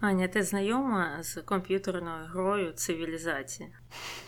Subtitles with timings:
[0.00, 3.68] Аня, ти знайома з комп'ютерною грою цивілізація?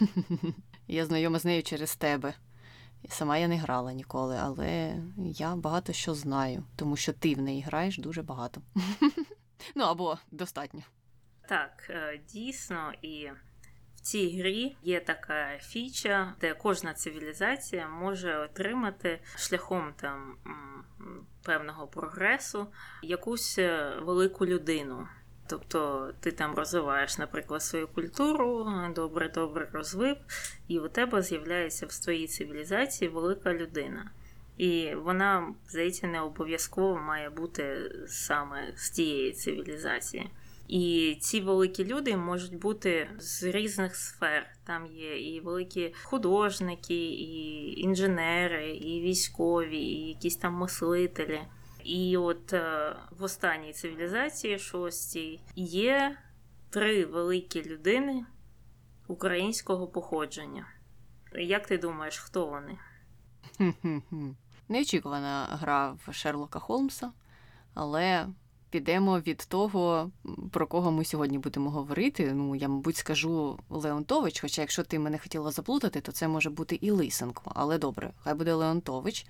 [0.89, 2.35] Я знайома з нею через тебе.
[3.09, 7.63] Сама я не грала ніколи, але я багато що знаю, тому що ти в неї
[7.63, 8.63] граєш дуже багато.
[9.75, 10.81] Ну або достатньо.
[11.49, 13.31] Так, е, дійсно, і
[13.97, 20.37] в цій грі є така фіча, де кожна цивілізація може отримати шляхом там
[21.43, 22.67] певного прогресу
[23.03, 25.09] якусь е, велику людину.
[25.51, 30.17] Тобто ти там розвиваєш, наприклад, свою культуру, добре-добре розвив,
[30.69, 34.11] і у тебе з'являється в своїй цивілізації велика людина.
[34.57, 40.31] І вона, здається, не обов'язково має бути саме з тієї цивілізації.
[40.69, 44.47] І ці великі люди можуть бути з різних сфер.
[44.67, 51.41] Там є і великі художники, і інженери, і військові, і якісь там мислителі.
[51.85, 56.17] І от е, в останній цивілізації шостій є
[56.71, 58.25] три великі людини
[59.09, 60.67] українського походження.
[61.35, 62.79] Як ти думаєш, хто вони?
[64.69, 67.13] Неочікувана гра в Шерлока Холмса,
[67.75, 68.27] але
[68.71, 70.11] підемо від того,
[70.53, 72.33] про кого ми сьогодні будемо говорити.
[72.33, 76.79] Ну, я, мабуть, скажу Леонтович, хоча якщо ти мене хотіла заплутати, то це може бути
[76.81, 77.53] і Лисенко.
[77.55, 79.27] Але добре, хай буде Леонтович.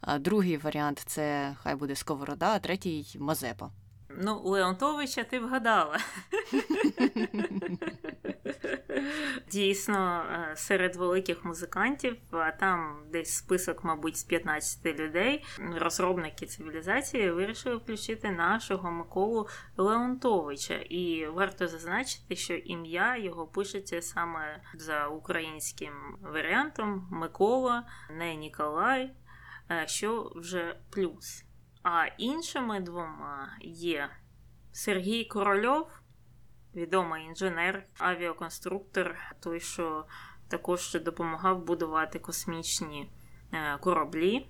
[0.00, 3.70] А Другий варіант це хай буде Сковорода, а третій Мазепа.
[4.10, 5.98] Ну, Леонтовича ти вгадала.
[9.50, 17.30] Дійсно, е, серед великих музикантів, а там десь список, мабуть, з 15 людей, розробники цивілізації
[17.30, 20.74] вирішили включити нашого Миколу Леонтовича.
[20.74, 29.10] І варто зазначити, що ім'я його пишеться саме за українським варіантом Микола, не Ніколай,
[29.86, 31.44] що вже плюс.
[31.82, 34.10] А іншими двома є
[34.72, 35.90] Сергій Корольов,
[36.74, 40.04] відомий інженер, авіаконструктор, той, що
[40.48, 43.10] також допомагав будувати космічні
[43.52, 44.48] е, кораблі,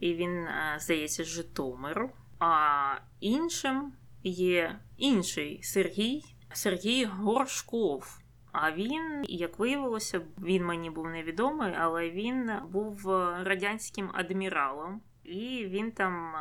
[0.00, 2.10] і він, е, здається, з Житомиру.
[2.38, 3.92] А іншим
[4.22, 8.18] є інший Сергій, Сергій Горшков.
[8.62, 13.06] А він, як виявилося, він мені був невідомий, але він був
[13.42, 16.32] радянським адміралом і він там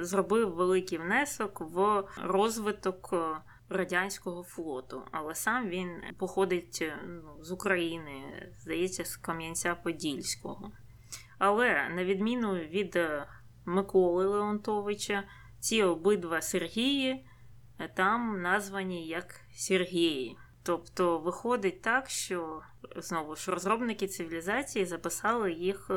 [0.00, 3.36] зробив великий внесок в розвиток е,
[3.68, 5.02] радянського флоту.
[5.10, 8.12] Але сам він походить е, ну, з України,
[8.58, 10.70] здається, з Кам'янця-Подільського.
[11.38, 13.26] Але на відміну від е,
[13.64, 15.24] Миколи Леонтовича,
[15.60, 17.26] ці обидва Сергії
[17.96, 20.36] там названі як Сергії.
[20.62, 22.62] Тобто виходить так, що
[22.96, 25.90] знову ж розробники цивілізації записали їх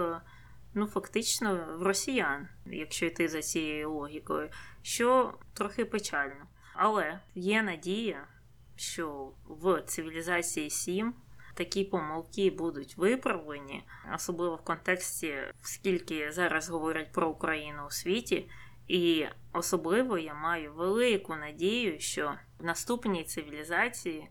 [0.73, 4.49] ну фактично в росіян, якщо йти за цією логікою,
[4.81, 6.45] що трохи печально.
[6.73, 8.27] Але є надія,
[8.75, 11.13] що в цивілізації 7
[11.53, 13.83] такі помилки будуть виправлені,
[14.15, 18.49] особливо в контексті, скільки зараз говорять про Україну у світі.
[18.87, 24.29] І особливо я маю велику надію, що в наступній цивілізації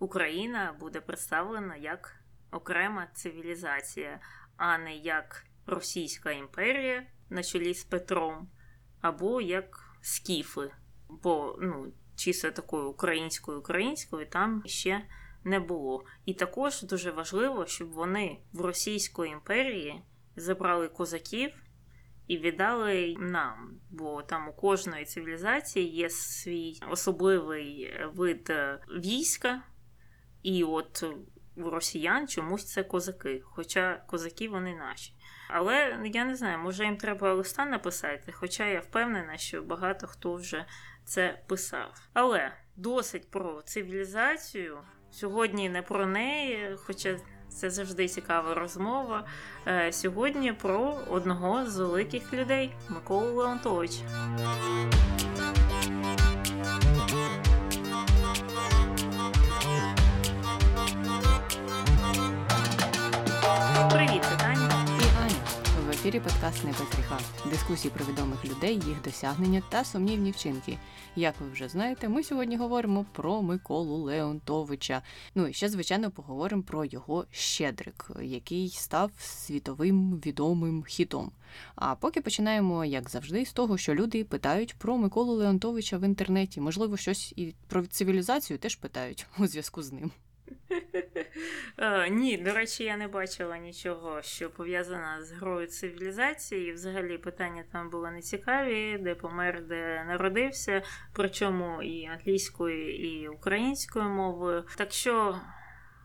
[0.00, 2.16] Україна буде представлена як
[2.50, 4.20] окрема цивілізація,
[4.56, 8.50] а не як Російська імперія на чолі з Петром,
[9.00, 10.70] або як скіфи.
[11.08, 15.04] Бо ну, чисто такою українською українською там ще
[15.44, 16.04] не було.
[16.24, 20.02] І також дуже важливо, щоб вони в Російської імперії
[20.36, 21.50] забрали козаків
[22.26, 23.80] і віддали нам.
[23.90, 28.52] Бо там у кожної цивілізації є свій особливий вид
[28.88, 29.62] війська,
[30.42, 31.04] і от
[31.56, 35.14] у росіян чомусь це козаки, хоча козаки вони наші.
[35.48, 40.34] Але я не знаю, може їм треба листа написати, хоча я впевнена, що багато хто
[40.34, 40.64] вже
[41.04, 42.08] це писав.
[42.12, 44.78] Але досить про цивілізацію.
[45.10, 47.18] Сьогодні не про неї, хоча
[47.48, 49.24] це завжди цікава розмова.
[49.66, 54.04] Е, сьогодні про одного з великих людей Миколу Леонтовича.
[66.00, 67.18] Ефірі подкаст «Не без гріха»
[67.50, 70.78] дискусії про відомих людей, їх досягнення та сумнівні вчинки.
[71.16, 75.02] Як ви вже знаєте, ми сьогодні говоримо про Миколу Леонтовича.
[75.34, 81.32] Ну і ще, звичайно, поговоримо про його Щедрик, який став світовим відомим хітом.
[81.74, 86.60] А поки починаємо, як завжди, з того, що люди питають про Миколу Леонтовича в інтернеті.
[86.60, 90.10] Можливо, щось і про цивілізацію теж питають у зв'язку з ним.
[91.78, 96.72] Е, ні, до речі, я не бачила нічого, що пов'язано з грою цивілізації.
[96.72, 100.82] Взагалі питання там були нецікаві, де помер, де народився,
[101.12, 104.64] причому і англійською, і українською мовою.
[104.76, 105.40] Так що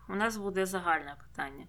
[0.08, 1.66] у нас буде загальне питання.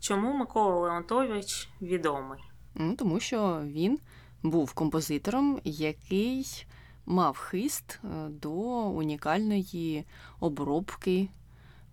[0.00, 2.40] Чому Микола Леонтович відомий?
[2.74, 3.98] Ну, Тому що він
[4.42, 6.66] був композитором, який
[7.06, 8.52] мав хист е, до
[8.88, 10.06] унікальної
[10.40, 11.28] обробки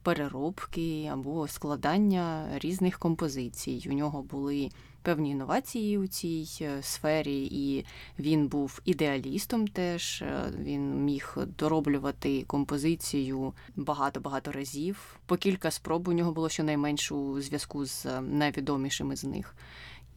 [0.04, 3.88] переробки або складання різних композицій.
[3.90, 4.70] У нього були
[5.02, 7.86] певні інновації у цій е, сфері, і
[8.20, 9.68] він був ідеалістом.
[9.68, 15.20] Теж е, він міг дороблювати композицію багато-багато разів.
[15.26, 19.56] По кілька спроб у нього було щонайменше у зв'язку з е, найвідомішими з них.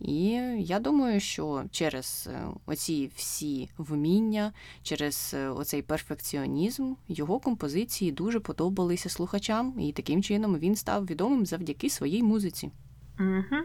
[0.05, 4.53] І я думаю, що через е, оці всі вміння,
[4.83, 11.47] через е, оцей перфекціонізм його композиції дуже подобалися слухачам, і таким чином він став відомим
[11.47, 12.71] завдяки своїй музиці.
[13.21, 13.63] Угу.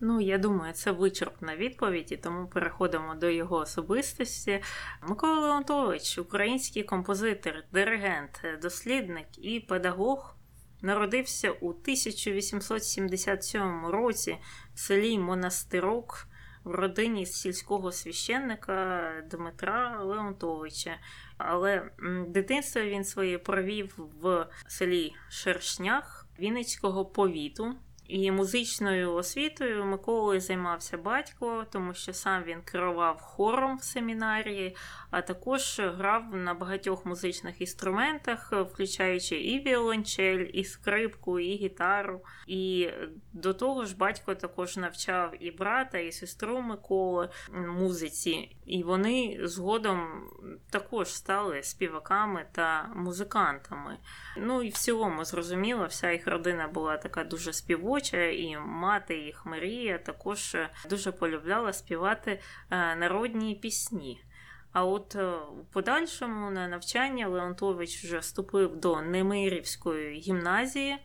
[0.00, 4.62] Ну, я думаю, це вичерпна відповідь, і тому переходимо до його особистості.
[5.08, 10.37] Микола Леонтович, український композитор, диригент, дослідник і педагог.
[10.82, 14.38] Народився у 1877 році
[14.74, 16.28] в селі Монастирок
[16.64, 20.98] в родині сільського священника Дмитра Леонтовича.
[21.38, 21.90] Але
[22.28, 27.74] дитинство він своє провів в селі Шершнях Вінницького повіту.
[28.08, 34.76] І музичною освітою Миколою займався батько, тому що сам він керував хором в семінарії,
[35.10, 42.20] а також грав на багатьох музичних інструментах, включаючи і віолончель, і скрипку, і гітару.
[42.46, 42.90] І
[43.32, 50.22] до того ж, батько також навчав і брата, і сестру Миколи музиці, і вони згодом
[50.70, 53.98] також стали співаками та музикантами.
[54.36, 59.46] Ну і в цілому, зрозуміло, вся їх родина була така дуже співоча, і мати їх
[59.46, 60.56] Марія також
[60.90, 62.40] дуже полюбляла співати
[62.70, 64.20] е, народні пісні.
[64.72, 70.96] А от е, у подальшому на навчання Леонтович вже вступив до Немирівської гімназії,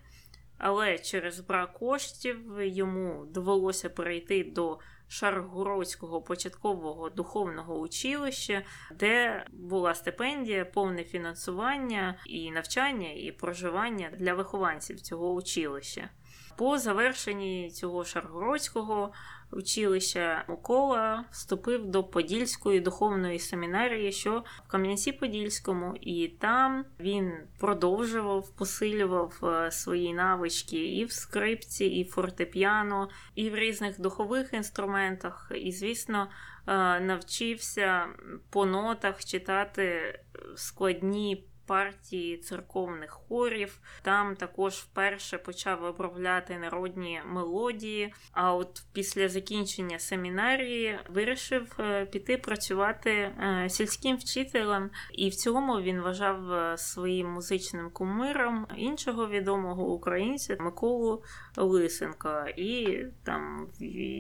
[0.58, 8.62] але через брак коштів йому довелося перейти до Шаргородського початкового духовного училища,
[8.96, 16.10] де була стипендія, повне фінансування і навчання, і проживання для вихованців цього училища.
[16.58, 19.12] По завершенні цього Шаргородського
[19.52, 29.40] училища Микола вступив до Подільської духовної семінарії, що в Кам'янці-Подільському, і там він продовжував, посилював
[29.44, 35.52] е, свої навички і в скрипці, і в фортепіано, і в різних духових інструментах.
[35.56, 36.28] І, звісно,
[36.68, 38.06] е, навчився
[38.50, 40.20] по нотах читати
[40.56, 43.80] складні партії церковних хорів.
[44.02, 48.14] Там також вперше почав обробляти народні мелодії.
[48.32, 55.82] А от після закінчення семінарії вирішив е, піти працювати е, сільським вчителем, і в цілому
[55.82, 61.24] він вважав е, своїм музичним кумиром іншого відомого українця Миколу
[61.58, 62.48] Лисенка.
[62.58, 63.68] І там,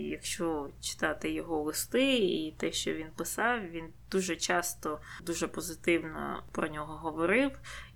[0.09, 6.67] якщо читати його листи і те, що він писав, він дуже часто дуже позитивно про
[6.67, 7.51] нього говорив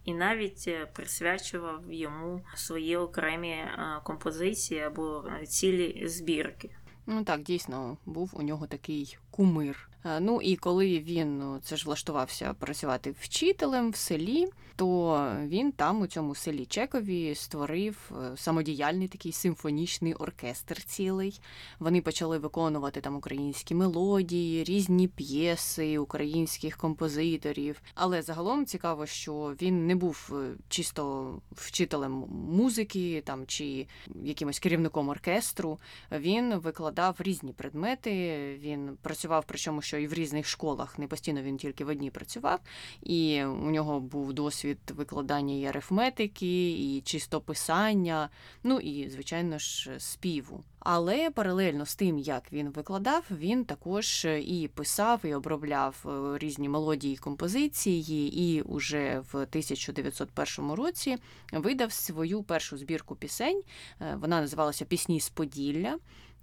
[0.06, 6.70] і навіть е, присвячував йому свої окремі е, композиції або цілі збірки.
[7.06, 9.90] Ну так, дійсно, був у нього такий кумир.
[10.08, 15.72] Е, ну і коли він ну, це ж влаштувався працювати вчителем в селі, то він
[15.72, 21.42] там у цьому селі Чекові створив е, самодіяльний такий симфонічний оркестр цілий.
[21.80, 27.82] Вони почали виконувати там українські мелодії, різні п'єси українських композиторів.
[27.96, 33.88] Але загалом цікаво, що він не був е, чисто вчителем музики там чи
[34.24, 35.80] якимось керівником оркестру.
[36.12, 38.38] Він викладав різні предмети.
[38.62, 42.60] Він працював, причому що і в різних школах не постійно він тільки в одній працював,
[43.04, 48.30] і у нього був досвід викладання і арифметики, і чистописання,
[48.64, 50.64] ну і, звичайно ж, співу.
[50.80, 56.70] Але паралельно з тим, як він викладав, він також і писав, і обробляв е, різні
[56.70, 61.18] мелодії і композиції, і уже в 1901 році
[61.52, 63.62] видав свою першу збірку пісень.
[64.02, 65.98] Е, вона називалася Пісні з Поділля.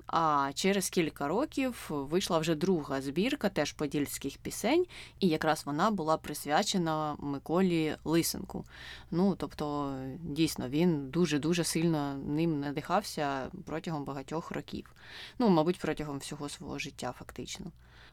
[0.07, 4.87] А через кілька років вийшла вже друга збірка, теж подільських пісень,
[5.21, 8.65] і якраз вона була присвячена Миколі Лисенку.
[9.11, 14.95] Ну тобто, дійсно, він дуже-дуже сильно ним надихався протягом багатьох років.
[15.39, 17.67] Ну, мабуть, протягом всього свого життя, фактично.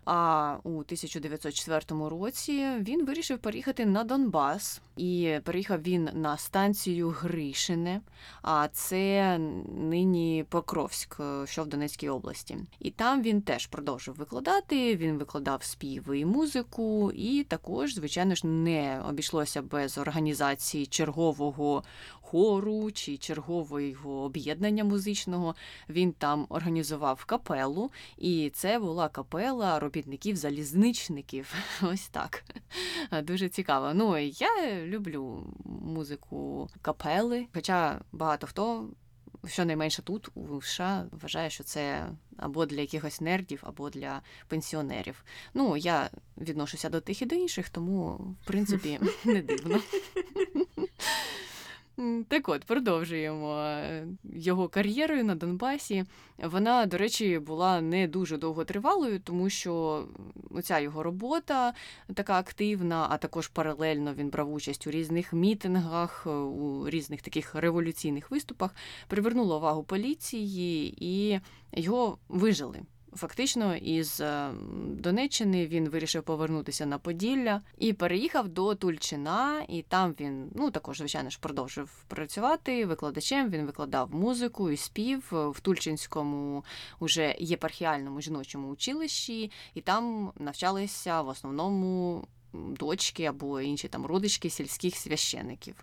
[0.06, 8.02] А у 1904 році він вирішив переїхати на Донбас, і переїхав він на станцію Гришине,
[8.42, 9.38] а це
[9.78, 12.58] нині Покровськ, е, що в Донецькій області.
[12.80, 14.96] І там він теж продовжив викладати.
[14.96, 21.84] Він викладав співи і музику, і також, звичайно ж, не обійшлося без організації чергового
[22.32, 25.56] хору чи чергового об'єднання музичного.
[25.90, 31.54] Він там організував капелу, і це була капела робітників-залізничників.
[31.82, 32.44] Ось так.
[33.24, 33.92] Дуже цікаво.
[33.94, 38.90] Ну, я люблю музику капели, хоча багато хто.
[39.48, 45.24] Щонайменше тут у США вважає, що це або для якихось нердів, або для пенсіонерів.
[45.54, 49.80] Ну, я відношуся до тих і до інших, тому в принципі не дивно.
[52.28, 56.06] Так от, продовжуємо е, його кар'єрою на Донбасі.
[56.38, 60.06] Вона, до речі, була не дуже довготривалою, тому що
[60.50, 61.74] оця його робота
[62.14, 67.56] така активна, а також паралельно він брав участь у різних мітингах, е, у різних таких
[67.56, 68.76] революційних виступах,
[69.08, 71.40] привернула увагу поліції і
[71.72, 72.80] його вижили.
[73.16, 74.52] Фактично, із е,
[74.88, 79.66] Донеччини він вирішив повернутися на Поділля і переїхав до Тульчина.
[79.68, 83.50] І там він ну також, звичайно ж, продовжив працювати викладачем.
[83.50, 86.66] Він викладав музику і спів в Тульчинському
[87.00, 94.96] уже єпархіальному жіночому училищі, і там навчалися в основному дочки або інші там родички сільських
[94.96, 95.76] священиків.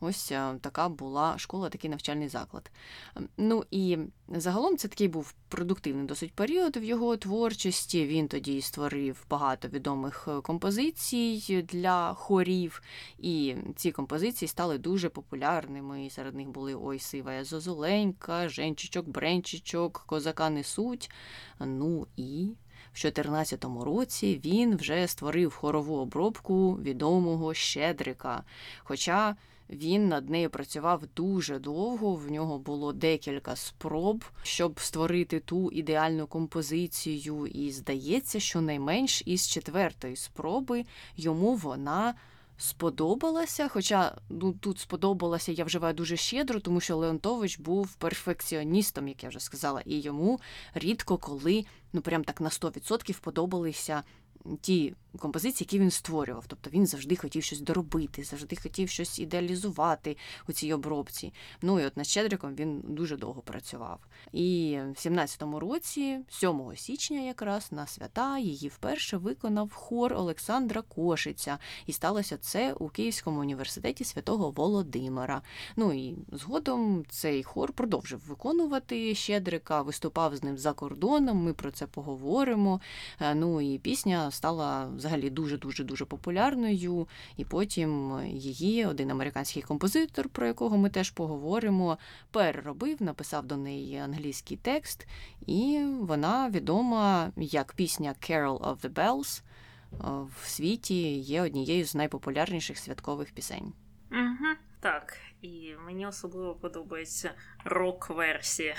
[0.00, 2.70] Ось е, така була школа, такий навчальний заклад.
[3.16, 8.06] Ем, ну і загалом це такий був продуктивний досить період в його творчості.
[8.06, 12.82] Він тоді створив багато відомих е, композицій для хорів,
[13.18, 16.10] і ці композиції стали дуже популярними.
[16.10, 21.10] Серед них були Ой, сива Зозоленька, Женчичок, Бренчичок, Козака несуть.
[21.60, 22.48] Ну і
[22.94, 28.42] в 2014 році він вже створив хорову обробку відомого Щедрика.
[28.78, 29.36] Хоча
[29.70, 36.26] він над нею працював дуже довго, в нього було декілька спроб, щоб створити ту ідеальну
[36.26, 40.84] композицію, і здається, що найменш із четвертої спроби
[41.16, 42.14] йому вона
[42.56, 43.68] сподобалася.
[43.68, 49.28] Хоча ну, тут сподобалася, я вживаю дуже щедро, тому що Леонтович був перфекціоністом, як я
[49.28, 50.40] вже сказала, і йому
[50.74, 54.02] рідко коли ну прям так на 100% подобалися
[54.60, 56.44] ті композиції, які він створював.
[56.46, 60.16] Тобто він завжди хотів щось доробити, завжди хотів щось ідеалізувати
[60.48, 61.32] у цій обробці.
[61.62, 64.00] Ну і от над Щедриком він дуже довго працював.
[64.32, 71.58] І в 17-му році, 7 січня, якраз на свята, її вперше виконав хор Олександра Кошиця.
[71.86, 75.42] І сталося це у Київському університеті святого Володимира.
[75.76, 81.36] Ну і згодом цей хор продовжив виконувати Щедрика, виступав з ним за кордоном.
[81.36, 82.80] Ми про це поговоримо.
[83.20, 87.08] Е, ну і пісня стала взагалі дуже-дуже дуже популярною.
[87.36, 91.98] І потім її один американський композитор, про якого ми теж поговоримо,
[92.30, 95.08] переробив, написав до неї англійський текст,
[95.46, 99.42] і вона відома як пісня Carol of the Bells
[100.42, 103.72] в світі є однією з найпопулярніших святкових пісень.
[104.12, 107.30] Угу, Так, і мені особливо подобається
[107.64, 108.76] рок-версія.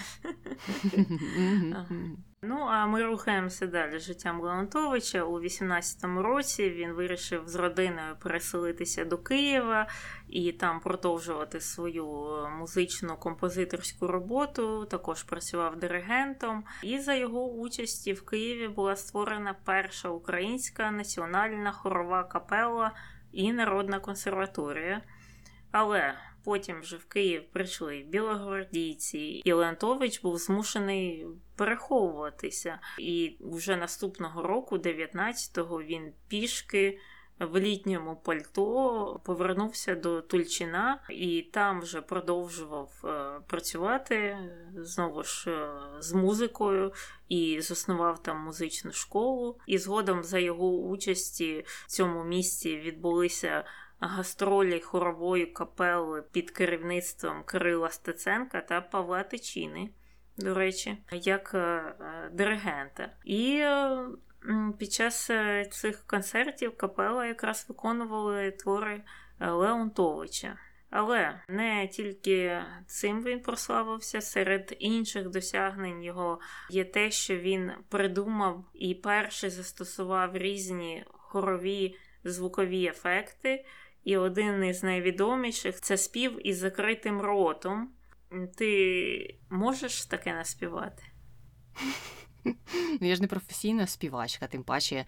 [2.47, 5.23] Ну, а ми рухаємося далі життям Леонтовича.
[5.23, 9.87] У 18-му році він вирішив з родиною переселитися до Києва
[10.27, 12.05] і там продовжувати свою
[12.59, 14.85] музичну композиторську роботу.
[14.85, 16.63] Також працював диригентом.
[16.83, 22.91] І за його участі в Києві була створена перша українська національна хорова капела
[23.31, 25.01] і народна консерваторія.
[25.71, 26.13] Але
[26.45, 31.25] Потім вже в Київ прийшли білогвардійці, і Леонтович був змушений
[31.55, 32.79] переховуватися.
[32.99, 36.99] І вже наступного року, 19-го, він пішки.
[37.39, 44.37] В літньому пальто повернувся до Тульчина і там вже продовжував е, працювати
[44.75, 46.93] знову ж е, з музикою
[47.29, 49.59] і заснував там музичну школу.
[49.67, 53.65] І згодом за його участі в цьому місці відбулися
[54.07, 59.89] гастролі хорової капели під керівництвом Кирила Стеценка та Павла Тичини,
[60.37, 63.09] до речі, як е, е, диригента.
[63.23, 64.07] І е,
[64.79, 65.31] під час
[65.71, 69.01] цих концертів капела якраз виконували твори
[69.39, 70.57] Леонтовича.
[70.89, 78.65] Але не тільки цим він прославився, серед інших досягнень його є те, що він придумав
[78.73, 83.65] і перший застосував різні хорові звукові ефекти,
[84.05, 87.89] і один із найвідоміших це спів із закритим ротом.
[88.57, 91.03] Ти можеш таке наспівати?
[93.01, 95.05] Ну, я ж не професійна співачка, тим паче,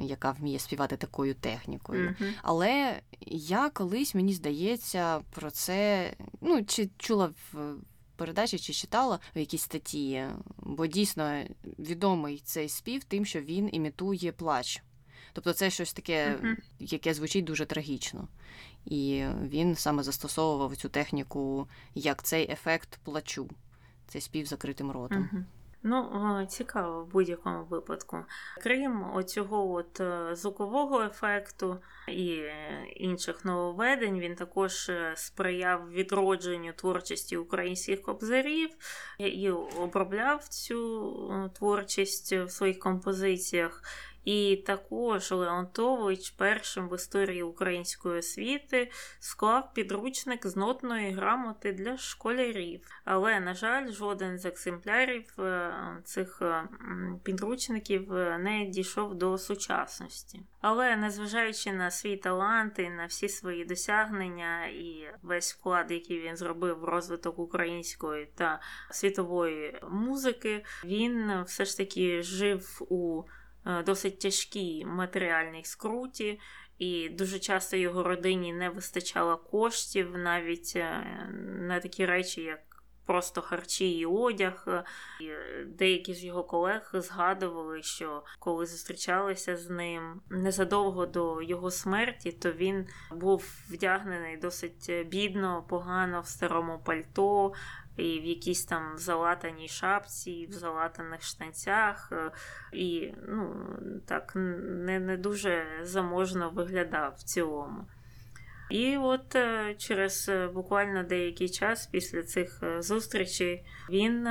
[0.00, 2.16] яка вміє співати такою технікою.
[2.20, 2.34] Мгм.
[2.42, 7.74] Але я колись, мені здається, про це ну, чи чула в
[8.16, 10.24] передачі, чи читала в якійсь статті,
[10.56, 11.44] бо дійсно
[11.78, 14.82] відомий цей спів тим, що він імітує плач.
[15.42, 16.56] Тобто це щось таке, Мгм.
[16.78, 18.28] яке звучить дуже трагічно.
[18.84, 23.50] І він саме застосовував цю техніку як цей ефект плачу,
[24.08, 25.18] цей спів закритим ротом.
[25.18, 25.46] Мгм.
[25.82, 28.18] Ну, цікаво в будь-якому випадку.
[28.62, 31.78] Крім оцього от е, звукового ефекту
[32.08, 32.42] і
[32.96, 38.70] інших нововведень, він також е, сприяв відродженню творчості українських кобзарів
[39.18, 43.82] і обробляв цю е, творчість в своїх композиціях.
[44.24, 52.80] І також Леонтович першим в історії української освіти склав підручник з нотної грамоти для школярів.
[53.04, 55.72] Але, на жаль, жоден з екземплярів е,
[56.04, 56.68] цих е,
[57.22, 60.42] підручників е, не дійшов до сучасності.
[60.60, 66.36] Але незважаючи на свій талант і на всі свої досягнення і весь вклад, який він
[66.36, 68.60] зробив в розвиток української та
[68.90, 73.22] світової музики, він все ж таки жив у
[73.86, 76.40] досить тяжкій матеріальній скруті,
[76.80, 81.04] і дуже часто його родині не вистачало коштів навіть е,
[81.42, 82.60] на такі речі, як
[83.06, 84.84] просто харчі і одяг.
[85.20, 91.70] І е, деякі з його колег згадували, що коли зустрічалися з ним незадовго до його
[91.70, 97.52] смерті, то він був вдягнений досить бідно, погано в старому пальто.
[97.96, 102.30] І в якійсь там залатаній шапці, в залатаних штанцях, е,
[102.72, 103.54] і ну,
[104.06, 107.84] так не, не дуже заможно виглядав в цілому.
[108.70, 114.28] І от е, через е, буквально деякий час після цих зустрічей він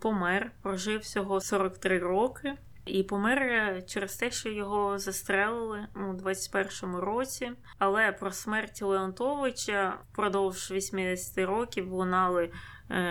[0.00, 2.54] помер, прожив всього 43 роки.
[2.86, 7.52] І помер через те, що його застрелили у 21-му році.
[7.78, 12.50] Але про смерть Леонтовича впродовж 80 років лунали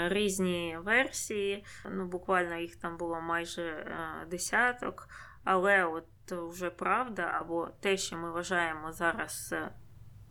[0.08, 1.66] різні версії.
[1.92, 3.96] Ну, буквально їх там було майже е,
[4.30, 5.08] десяток.
[5.44, 9.72] Але от вже правда, або те, що ми вважаємо зараз е,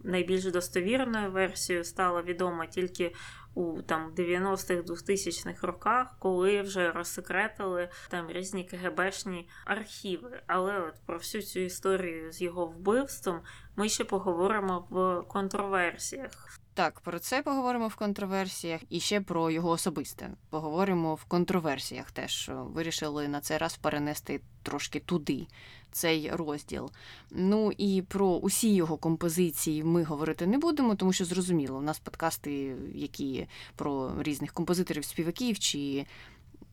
[0.05, 3.15] найбільш достовірною версією, стало відомо тільки
[3.55, 10.43] у там 90-х 2000-х роках, коли вже розсекретили там різні КГБшні архіви.
[10.47, 13.41] Але от про всю цю історію з його вбивством
[13.77, 16.60] ми ще поговоримо в контроверсіях.
[16.81, 20.31] Так, про це поговоримо в контроверсіях і ще про його особисте.
[20.51, 22.51] Поговоримо в контроверсіях теж.
[22.55, 25.47] Вирішили на цей раз перенести трошки туди
[25.93, 26.91] цей розділ.
[27.31, 31.99] Ну і про усі його композиції ми говорити не будемо, тому що зрозуміло, у нас
[31.99, 36.07] подкасти, які про різних композиторів, співаків чи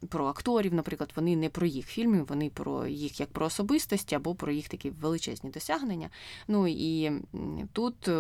[0.10, 4.36] про акторів, наприклад, вони не про їх фільми, вони про їх як про особистості або
[4.36, 6.10] про їх такі величезні досягнення.
[6.48, 7.12] Ну і
[7.74, 8.12] тут е,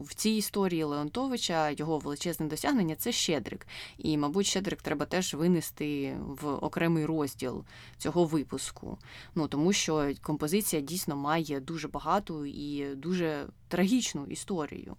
[0.00, 3.66] в цій історії Леонтовича його величезне досягнення це Щедрик.
[3.98, 7.64] І, мабуть, Щедрик треба теж винести в окремий розділ
[7.98, 8.98] цього випуску.
[9.34, 14.96] Ну тому що композиція дійсно має дуже багату і дуже трагічну історію.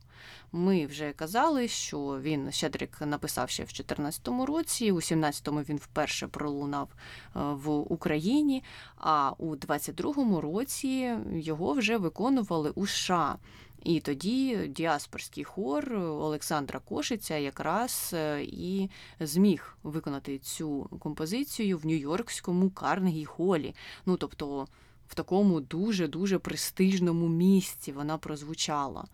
[0.52, 6.28] Ми вже казали, що він Щедрик написав ще в 2014 році, у 17-му він вперше
[6.28, 7.00] пролунав е,
[7.34, 8.64] в Україні,
[8.98, 13.38] а у 22-му році його вже виконували у США.
[13.84, 22.70] І тоді діаспорський хор Олександра Кошиця якраз е, і зміг виконати цю композицію в Нью-Йоркському
[22.70, 23.76] Карнегі Холі.
[24.06, 24.68] Ну тобто
[25.12, 29.06] в такому дуже-дуже престижному місці вона прозвучала.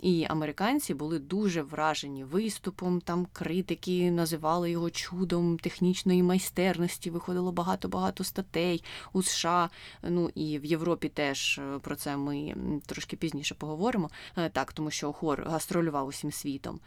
[0.00, 3.00] І американці були дуже вражені виступом.
[3.00, 7.10] Там критики називали його чудом технічної майстерності.
[7.10, 9.70] Виходило багато-багато статей у США.
[10.02, 12.54] Ну і в Європі теж е, про це ми
[12.86, 14.10] трошки пізніше поговоримо.
[14.36, 16.80] Е, Так, тому що хор гастролював усім світом.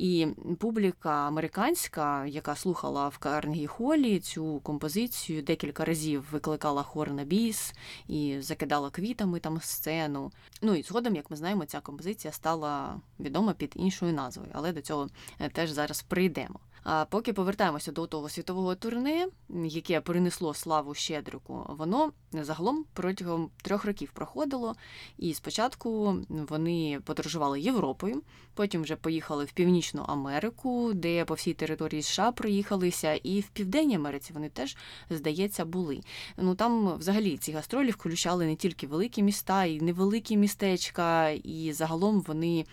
[0.00, 0.26] І
[0.58, 7.74] публіка американська, яка слухала в Карнгі-холі цю композицію, декілька разів викликала хор на біс
[8.08, 10.32] і закидала квітами там сцену.
[10.62, 14.80] Ну і згодом, як ми знаємо, ця композиція стала відома під іншою назвою, але до
[14.80, 15.08] цього
[15.38, 16.60] е, теж зараз прийдемо.
[16.82, 19.28] А поки повертаємося до того світового турне,
[19.64, 24.74] яке принесло славу Щедрику, воно загалом протягом трьох років проходило.
[25.18, 28.22] І спочатку вони подорожували Європою,
[28.54, 33.96] потім вже поїхали в Північну Америку, де по всій території США проїхалися, і в Південній
[33.96, 34.76] Америці вони теж,
[35.10, 36.00] здається, були.
[36.36, 42.20] Ну там взагалі ці гастролі включали не тільки великі міста, і невеликі містечка, і загалом
[42.20, 42.66] вони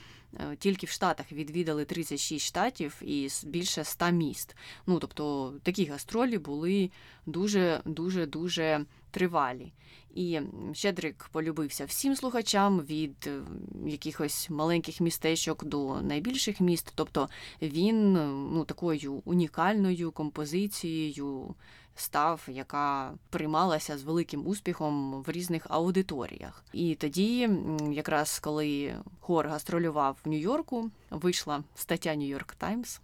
[0.60, 4.56] тільки в Штатах відвідали 36 штатів і більше 100 міст.
[4.88, 6.92] Ну тобто такі гастролі були
[7.26, 9.74] дуже дуже дуже тривалі.
[10.16, 10.40] І
[10.74, 13.42] Щедрик полюбився всім слухачам від е,
[13.86, 16.92] якихось маленьких містечок до найбільших міст.
[16.96, 17.30] Тобто
[17.62, 18.14] він
[18.54, 21.56] ну, такою унікальною композицією
[21.98, 26.64] став, яка приймалася з великим успіхом в різних аудиторіях.
[26.74, 27.50] І тоді,
[27.92, 33.02] якраз коли хор гастролював в Нью-Йорку, вийшла стаття Нью-Йорк Таймс.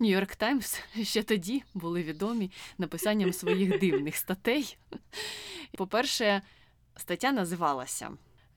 [0.00, 4.76] Нью-Йорк Таймс ще тоді були відомі написанням своїх дивних статей.
[5.76, 6.42] По-перше,
[6.96, 8.10] стаття називалася,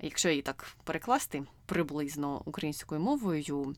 [0.03, 3.75] якщо її так перекласти приблизно українською мовою,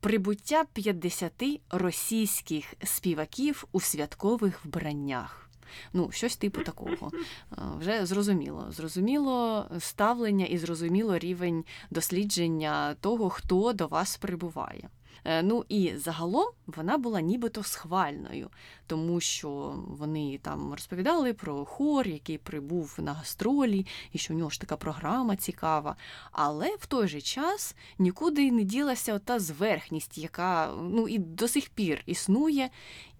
[0.00, 1.32] прибуття 50
[1.70, 5.50] російських співаків у святкових вбраннях.
[5.92, 7.10] Ну, щось типу такого.
[7.78, 8.66] Вже зрозуміло.
[8.70, 14.88] Зрозуміло ставлення і зрозуміло рівень дослідження того, хто до вас прибуває.
[15.24, 18.50] Е, ну і загалом вона була нібито схвальною,
[18.86, 24.50] тому що вони там розповідали про хор, який прибув на гастролі, і що в нього
[24.50, 25.96] ж така програма цікава.
[26.32, 31.68] Але в той же час нікуди не ділася та зверхність, яка ну і до сих
[31.68, 32.70] пір існує,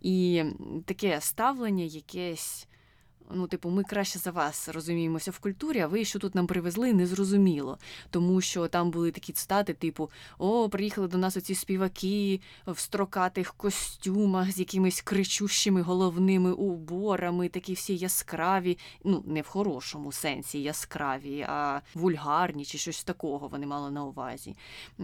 [0.02, 0.44] і
[0.84, 2.68] таке ставлення якесь.
[3.30, 6.92] Ну, типу, ми краще за вас розуміємося в культурі, а ви що тут нам привезли,
[6.92, 7.78] незрозуміло.
[8.10, 13.54] Тому що там були такі цитати, типу: О, приїхали до нас оці співаки в строкатих
[13.54, 18.78] костюмах з якимись кричущими головними уборами, такі всі яскраві.
[19.04, 24.56] Ну, не в хорошому сенсі яскраві, а вульгарні чи щось такого вони мали на увазі.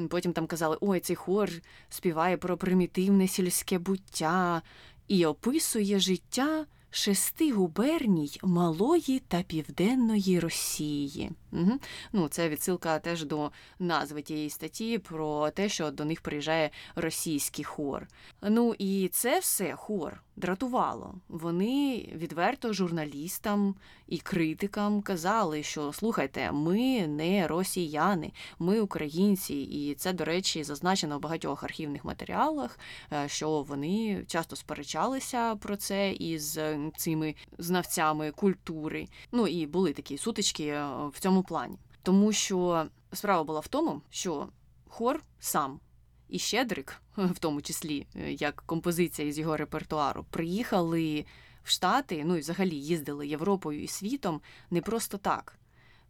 [0.09, 1.51] Потім там казали, ой, цей хор
[1.89, 4.63] співає про примітивне сільське буття
[5.09, 11.31] і описує життя шести губерній малої та південної Росії.
[11.52, 11.78] Угу.
[12.12, 17.64] Ну, Це відсилка теж до назви тієї статті про те, що до них приїжджає російський
[17.64, 18.09] хор.
[18.42, 21.14] Ну і це все хор дратувало.
[21.28, 23.74] Вони відверто журналістам
[24.12, 31.18] і критикам казали, що слухайте, ми не росіяни, ми українці, і це, до речі, зазначено
[31.18, 32.79] в багатьох архівних матеріалах,
[33.12, 36.59] е, що вони часто сперечалися про це із
[36.96, 39.07] цими знавцями культури.
[39.33, 44.03] Ну і були такі сутички е, в цьому плані, тому що справа була в тому,
[44.11, 44.48] що
[44.88, 45.81] хор сам
[46.29, 51.25] і Щедрик, в тому числі е, як композиція із його репертуару, приїхали
[51.64, 55.59] в Штати, ну і взагалі їздили Європою і світом не просто так.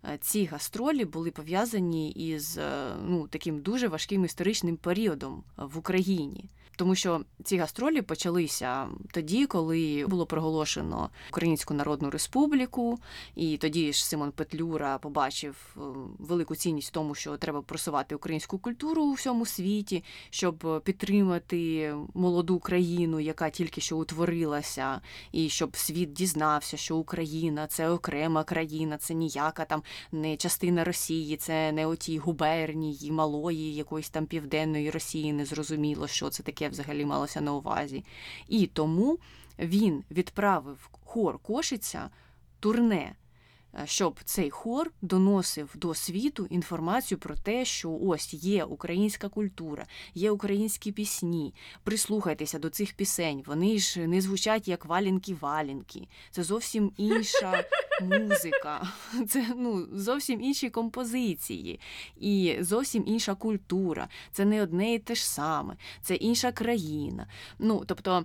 [0.05, 6.51] Е, ці гастролі були пов'язані із е, ну, таким дуже важким історичним періодом в Україні.
[6.77, 12.99] Тому що ці гастролі почалися тоді, коли було проголошено Українську Народну Республіку,
[13.35, 15.81] і тоді ж Симон Петлюра побачив е,
[16.19, 22.59] велику цінність в тому, що треба просувати українську культуру у всьому світі, щоб підтримати молоду
[22.59, 25.01] країну, яка тільки що утворилася,
[25.33, 29.83] і щоб світ дізнався, що Україна це окрема країна, це ніяка там
[30.13, 36.31] не частина Росії, це не оті губернії малої, якоїсь там південної Росії, не зрозуміло, що
[36.31, 38.05] це таке взагалі малося на увазі.
[38.49, 39.19] І тому
[39.59, 42.11] він відправив хор Кошиця
[42.61, 43.15] турне
[43.85, 50.31] щоб цей хор доносив до світу інформацію про те, що ось є українська культура, є
[50.31, 51.55] українські пісні.
[51.83, 53.43] Прислухайтеся до цих пісень.
[53.47, 56.09] Вони ж не звучать як валінки-валінки.
[56.31, 57.65] Це зовсім інша
[58.03, 58.93] музика,
[59.29, 61.81] це ну зовсім інші композиції
[62.17, 64.09] і зовсім інша культура.
[64.33, 67.27] Це не одне і те ж саме, це інша країна.
[67.59, 68.25] Ну тобто,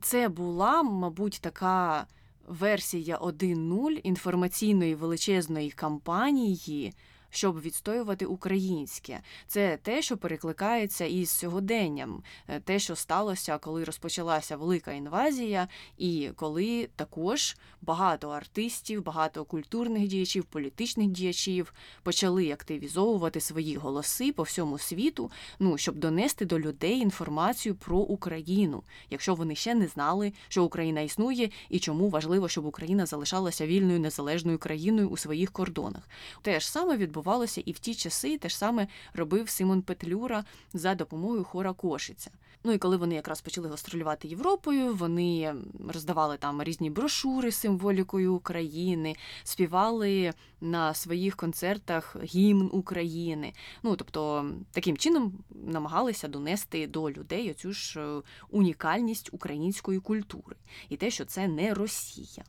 [0.00, 2.06] це була, мабуть, така
[2.48, 6.92] версія 1.0 інформаційної величезної кампанії
[7.30, 9.20] щоб відстоювати українське.
[9.46, 16.30] Це те, що перекликається із сьогоденням, е, те, що сталося, коли розпочалася велика інвазія, і
[16.36, 24.78] коли також багато артистів, багато культурних діячів, політичних діячів почали активізовувати свої голоси по всьому
[24.78, 30.64] світу, ну щоб донести до людей інформацію про Україну, якщо вони ще не знали, що
[30.64, 36.08] Україна існує і чому важливо, щоб Україна залишалася вільною незалежною країною у своїх кордонах.
[36.42, 40.44] Те ж саме відбувається відбувалося і в ті часи те ж саме робив Симон Петлюра
[40.72, 42.30] за допомогою хора Кошиця.
[42.64, 45.54] Ну і коли вони якраз почали гастролювати Європою, вони
[45.88, 53.52] роздавали там різні брошури з символікою України, співали на своїх концертах гімн України.
[53.82, 60.56] Ну тобто таким чином намагалися донести до людей оцю ж е, унікальність української культури
[60.88, 62.44] і те, що це не Росія.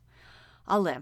[0.65, 1.01] Але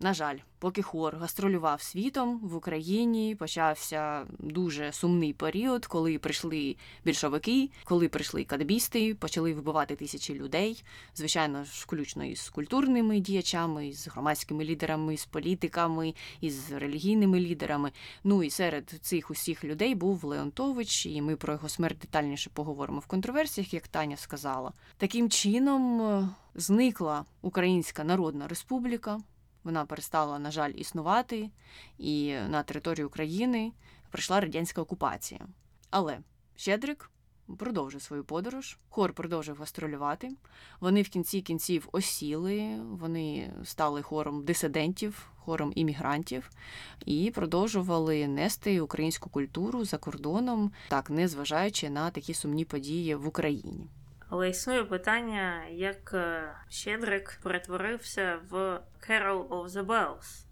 [0.00, 7.70] на жаль, поки хор гастролював світом в Україні, почався дуже сумний період, коли прийшли більшовики,
[7.84, 10.84] коли прийшли кадебісти, почали вбивати тисячі людей.
[11.14, 17.92] Звичайно ж, включно із культурними діячами, з громадськими лідерами, з політиками, із релігійними лідерами.
[18.24, 22.98] Ну і серед цих усіх людей був Леонтович, і ми про його смерть детальніше поговоримо
[22.98, 24.72] в контроверсіях, як Таня сказала.
[24.96, 29.20] Таким чином е, зникла Українська Народна Республіка.
[29.66, 31.50] Вона перестала, на жаль, існувати,
[31.98, 33.72] і на території України
[34.10, 35.40] прийшла радянська окупація.
[35.90, 36.18] Але
[36.56, 37.10] Щедрик
[37.58, 40.30] продовжив свою подорож, хор продовжив гастролювати.
[40.80, 46.50] Вони в кінці кінців осіли, вони стали хором дисидентів, хором іммігрантів
[47.06, 53.26] і продовжували нести українську культуру за кордоном, так не зважаючи на такі сумні події в
[53.26, 53.86] Україні.
[54.28, 60.44] Але існує питання, як е, Щедрик перетворився в Carol of the Bells.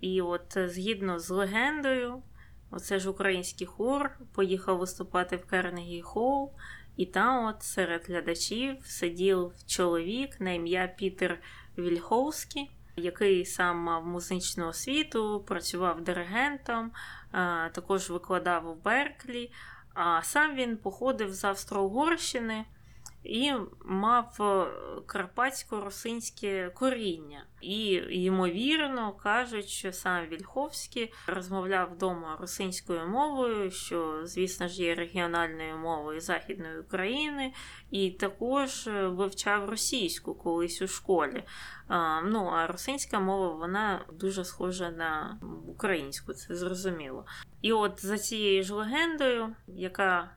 [0.00, 2.22] І от е, згідно з легендою,
[2.70, 6.52] оце ж український хор поїхав виступати в Карнегі Холл,
[6.96, 11.40] і там, от серед глядачів, сидів чоловік на ім'я Пітер
[11.78, 16.92] Вільховський, який сам мав музичну освіту, працював диригентом,
[17.72, 19.52] також викладав у Берклі.
[19.94, 22.64] А сам він походив з Австро-Угорщини
[23.24, 23.52] і
[23.84, 24.66] мав е,
[25.06, 27.44] карпатсько-русинське коріння.
[27.60, 35.76] І, ймовірно, кажуть, що сам Вільховський розмовляв вдома русинською мовою, що, звісно ж, є регіональною
[35.76, 37.52] мовою Західної України,
[37.90, 41.44] і також е, вивчав російську колись у школі.
[42.24, 47.24] Ну, а русинська мова вона дуже схожа на українську, це зрозуміло.
[47.62, 50.30] І от за цією ж легендою, яка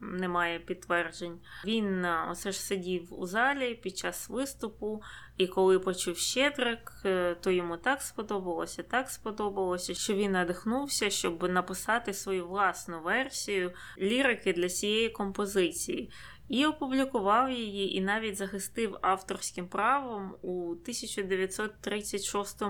[0.00, 1.40] немає підтверджень.
[1.64, 5.02] Він оце ж сидів у залі під час виступу,
[5.36, 11.42] і коли почув Щедрик, е, то йому так сподобалося, так сподобалося, що він надихнувся, щоб
[11.42, 16.10] написати свою власну версію лірики для цієї композиції.
[16.48, 22.62] І опублікував її, і навіть захистив авторським правом у 1936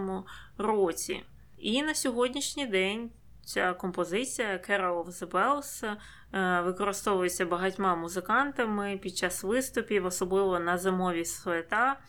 [0.58, 1.22] році.
[1.58, 3.10] І на сьогоднішній день
[3.48, 5.96] ця композиція Carol of the Bells
[6.34, 12.00] Е, використовується багатьма музикантами під час виступів, особливо на зимові свята.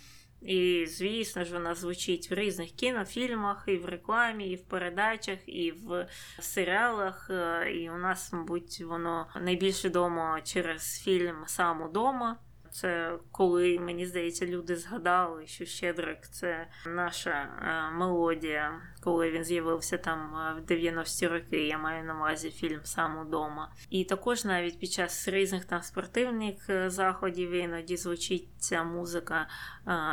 [0.42, 5.72] І, звісно ж, вона звучить в різних кінофільмах, і в рекламі, і в передачах, і
[5.72, 6.08] в
[6.40, 7.30] серіалах.
[7.30, 12.38] Е, і у нас, мабуть, воно найбільш відомо через фільм Сам удома.
[12.72, 19.98] Це коли, мені здається, люди згадали, що Щедрик це наша е, мелодія, коли він з'явився
[19.98, 21.68] там е, в 90-ті роки.
[21.68, 23.72] Я маю на увазі фільм сам удома.
[23.90, 29.48] І також навіть під час різних там спортивних е, заходів іноді звучить ця музика.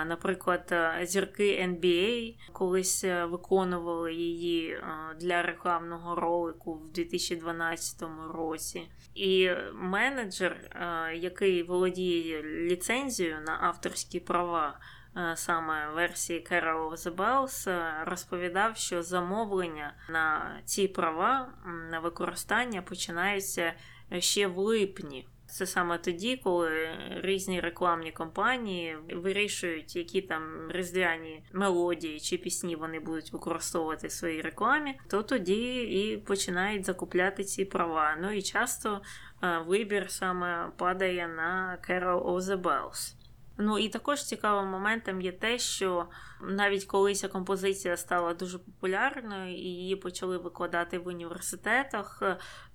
[0.07, 4.81] Наприклад, зірки NBA колись виконували її
[5.21, 8.03] для рекламного ролику в 2012
[8.35, 8.89] році.
[9.15, 10.71] І менеджер,
[11.15, 14.79] який володіє ліцензію на авторські права.
[15.17, 21.53] Е, саме версії Carol of the Bells, е, розповідав, що замовлення на ці права
[21.91, 23.73] на використання починаються
[24.19, 25.29] ще в липні.
[25.49, 33.01] Це саме тоді, коли різні рекламні компанії вирішують, які там різдвяні мелодії чи пісні вони
[33.01, 38.17] будуть використовувати в своїй рекламі, то тоді і починають закупляти ці права.
[38.21, 39.01] Ну і часто
[39.43, 43.16] е, вибір саме падає на Carol of the Bells.
[43.59, 46.07] Ну і також цікавим моментом є те, що
[46.41, 52.23] навіть коли ця композиція стала дуже популярною і її почали викладати в університетах,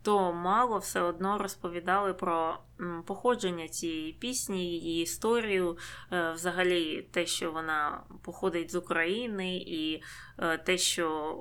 [0.02, 2.60] то мало все одно розповідали про
[3.06, 5.78] походження цієї пісні, її історію,
[6.12, 10.04] е, взагалі те, що вона походить з України, і
[10.39, 11.36] е, те, що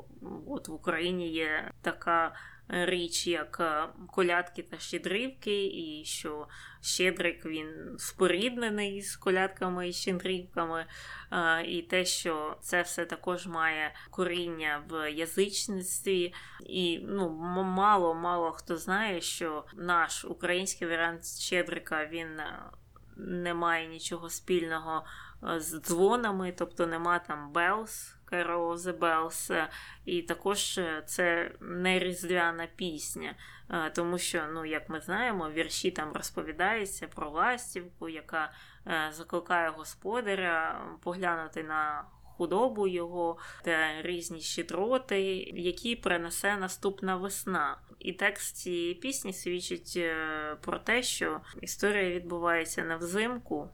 [0.47, 2.35] от в Україні є така
[2.69, 6.47] річ, як е, колядки та щедрівки, і що
[6.83, 10.87] Щедрик він споріднений з колядками і щедрівками,
[11.33, 16.35] е, і те, що це все також має коріння в язичництві.
[16.67, 17.31] І ну,
[17.63, 22.63] мало-мало хто знає, що наш український варіант Щедрика він е,
[23.17, 25.05] не має нічого спільного
[25.57, 28.21] з дзвонами, тобто нема там Белс.
[28.33, 29.67] Carol the Bells,
[30.05, 33.37] і також е, це не різдвяна пісня, е,
[33.95, 38.53] тому що, ну, як ми знаємо, вірші там розповідаються про ластівку, яка
[38.87, 42.05] е, закликає господаря поглянути на
[42.37, 45.23] худобу його та різні щедроти,
[45.55, 47.79] які принесе наступна весна.
[47.99, 49.99] І текст цієї пісні свідчить
[50.61, 53.69] про те, що історія відбувається не взимку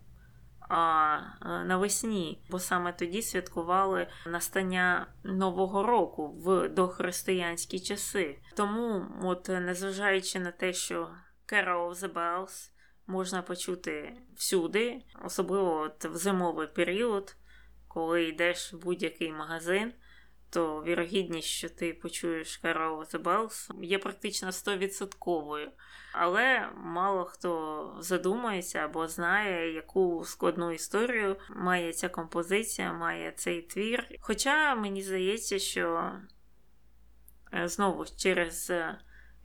[0.68, 1.18] а
[1.64, 8.38] навесні, бо саме тоді святкували настання Нового року в дохристиянські часи.
[8.56, 11.10] Тому, от незважаючи на те, що
[11.52, 12.70] Carol of the Bells
[13.06, 17.36] можна почути всюди, особливо от в зимовий період,
[17.88, 19.92] коли йдеш в будь-який магазин
[20.56, 25.68] то вірогідність, що ти почуєш Carol of the Bells, є практично 100%.
[26.12, 34.08] Але мало хто задумається або знає, яку складну історію має ця композиція, має цей твір.
[34.20, 36.12] Хоча мені здається, що
[37.54, 38.98] е, знову через е,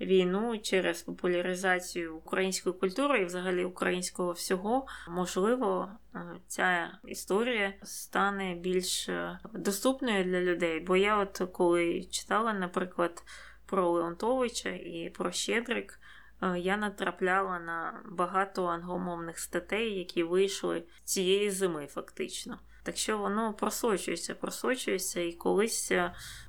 [0.06, 9.10] війну, через популяризацію української культури і взагалі українського всього, можливо, е, ця історія стане більш
[9.10, 10.80] е, доступною для людей.
[10.80, 13.24] Бо я, от коли читала, наприклад,
[13.66, 16.00] про Леонтовича і про Щедрик.
[16.42, 22.60] Е, я натрапляла на багато англомовних статей, які вийшли цієї зими, фактично.
[22.84, 25.92] Так що воно просочується, просочується, і колись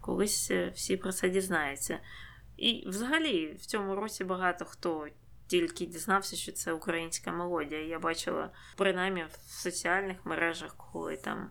[0.01, 1.99] колись всі про це дізнаються.
[2.63, 5.07] І взагалі в цьому році багато хто
[5.47, 7.87] тільки дізнався, що це українська мелодія.
[7.87, 11.51] Я бачила принаймні в соціальних мережах, коли там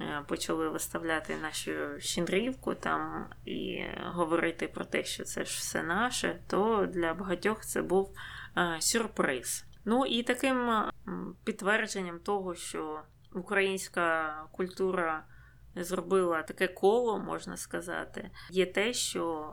[0.00, 6.40] е, почали виставляти нашу щендрівку там і говорити про те, що це ж все наше,
[6.46, 8.14] то для багатьох це був
[8.56, 9.64] е, сюрприз.
[9.84, 10.84] Ну і таким
[11.44, 13.02] підтвердженням того, що
[13.34, 15.24] українська культура
[15.74, 19.52] зробила таке коло, можна сказати, є те, що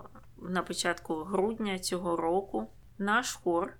[0.49, 3.73] на початку грудня цього року наш хор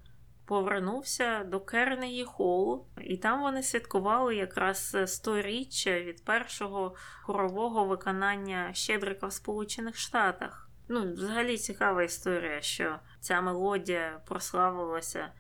[0.46, 9.28] повернувся до Кернегі Холу, і там вони святкували якраз сторіччя від першого хорового виконання Щедрика
[9.28, 10.70] в Сполучених Штатах.
[10.88, 15.32] Ну, взагалі цікава історія, що ця мелодія прославилася,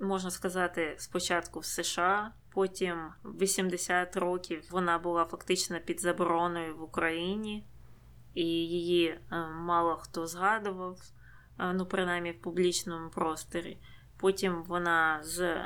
[0.00, 2.32] можна сказати, спочатку в США.
[2.52, 7.66] Потім 80 років вона була фактично під забороною в Україні
[8.36, 10.98] і її е, мало хто згадував,
[11.58, 13.78] е, ну, принаймні в публічному просторі.
[14.16, 15.56] Потім вона з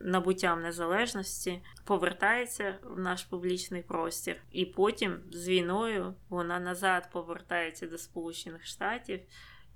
[0.00, 7.98] набуттям незалежності повертається в наш публічний простір, і потім з війною вона назад повертається до
[7.98, 9.20] Сполучених Штатів.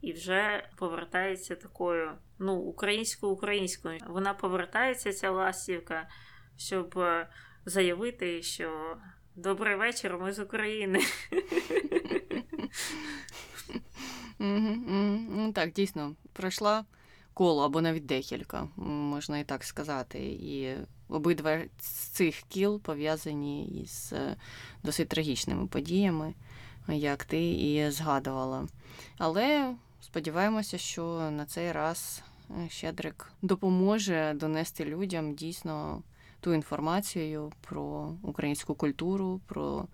[0.01, 3.99] І вже повертається такою, ну, українською українською.
[4.09, 6.09] Вона повертається, ця ластівка,
[6.57, 7.29] щоб е,
[7.65, 8.97] заявити, що
[9.37, 11.01] Добрий вечір, ми з України.
[14.39, 16.85] Ну Так, дійсно, пройшла
[17.35, 20.19] коло або навіть декілька, можна і так сказати.
[20.19, 20.77] І
[21.09, 24.37] обидва з цих кіл пов'язані із е,
[24.83, 26.35] досить трагічними подіями,
[26.89, 28.67] як ти і згадувала.
[29.19, 32.23] Але сподіваємося, що на цей раз
[32.69, 36.03] Щедрик допоможе донести людям дійсно
[36.43, 39.87] ту інформацію про українську культуру, про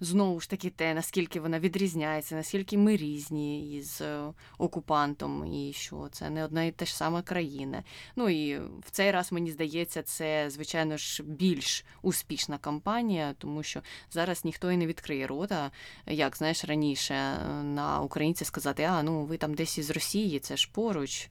[0.00, 4.22] знову ж таки те, наскільки вона відрізняється, наскільки ми різні із е,
[4.58, 7.84] окупантом, і що це не одна і та ж сама країна.
[8.16, 13.80] Ну і в цей раз мені здається, це звичайно ж більш успішна кампанія, тому що
[14.10, 15.70] зараз ніхто і не відкриє рота,
[16.06, 20.56] як знаєш раніше е, на українці сказати, а ну ви там десь із Росії, це
[20.56, 21.30] ж поруч.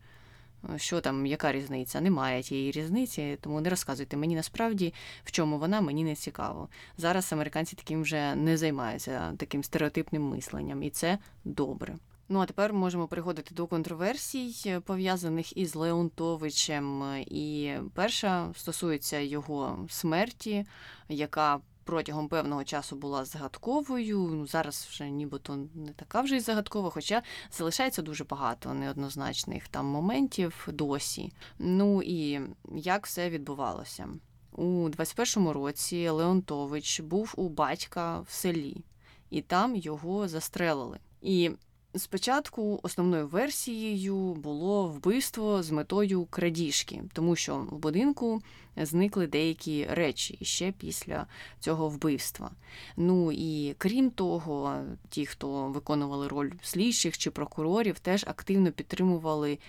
[0.75, 2.01] Що там, яка різниця?
[2.01, 4.17] Немає тієї різниці, тому не розказуйте.
[4.17, 4.93] Мені насправді
[5.23, 6.69] в чому вона, мені не цікаво.
[6.97, 11.95] Зараз американці таким вже не займаються таким стереотипним мисленням, і це добре.
[12.31, 17.03] Ну а тепер можемо переходити до контроверсій, пов'язаних із Леонтовичем.
[17.27, 20.65] І перша стосується його смерті,
[21.09, 24.19] яка протягом певного часу була загадковою.
[24.19, 27.21] Ну, Зараз вже нібито не така вже й загадкова, хоча
[27.51, 31.33] залишається дуже багато неоднозначних там моментів досі.
[31.59, 32.41] Ну і
[32.75, 34.07] як все відбувалося?
[34.51, 38.83] У 21-му році Леонтович був у батька в селі,
[39.29, 40.99] і там його застрелили.
[41.21, 41.51] І
[41.95, 48.41] Спочатку основною версією було вбивство з метою крадіжки, тому що в будинку
[48.85, 51.27] зникли деякі речі ще після
[51.59, 52.51] цього вбивства.
[52.97, 59.59] Ну і крім того, ті, хто виконували роль слідчих чи прокурорів, теж активно підтримували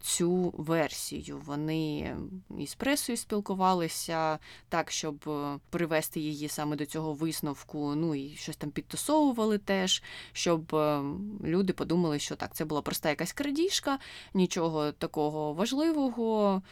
[0.00, 1.42] цю версію.
[1.46, 2.16] Вони
[2.58, 5.30] із пресою спілкувалися так, щоб
[5.70, 7.94] привести її саме до цього висновку.
[7.94, 10.02] Ну і щось там підтасовували теж,
[10.32, 10.76] щоб
[11.44, 13.98] люди подумали, що так, це була проста якась крадіжка,
[14.34, 16.62] нічого такого важливого,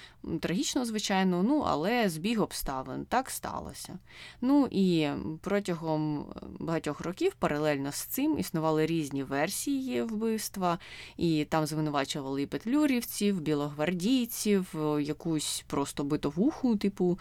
[0.41, 3.99] трагічного, звичайно, ну але але збіг обставин так сталося.
[4.41, 5.09] Ну і
[5.41, 6.27] протягом
[6.59, 10.79] багатьох років паралельно з цим існували різні версії вбивства,
[11.17, 17.19] і там звинувачували і петлюрівців, білогвардійців, якусь просто битовуху, типу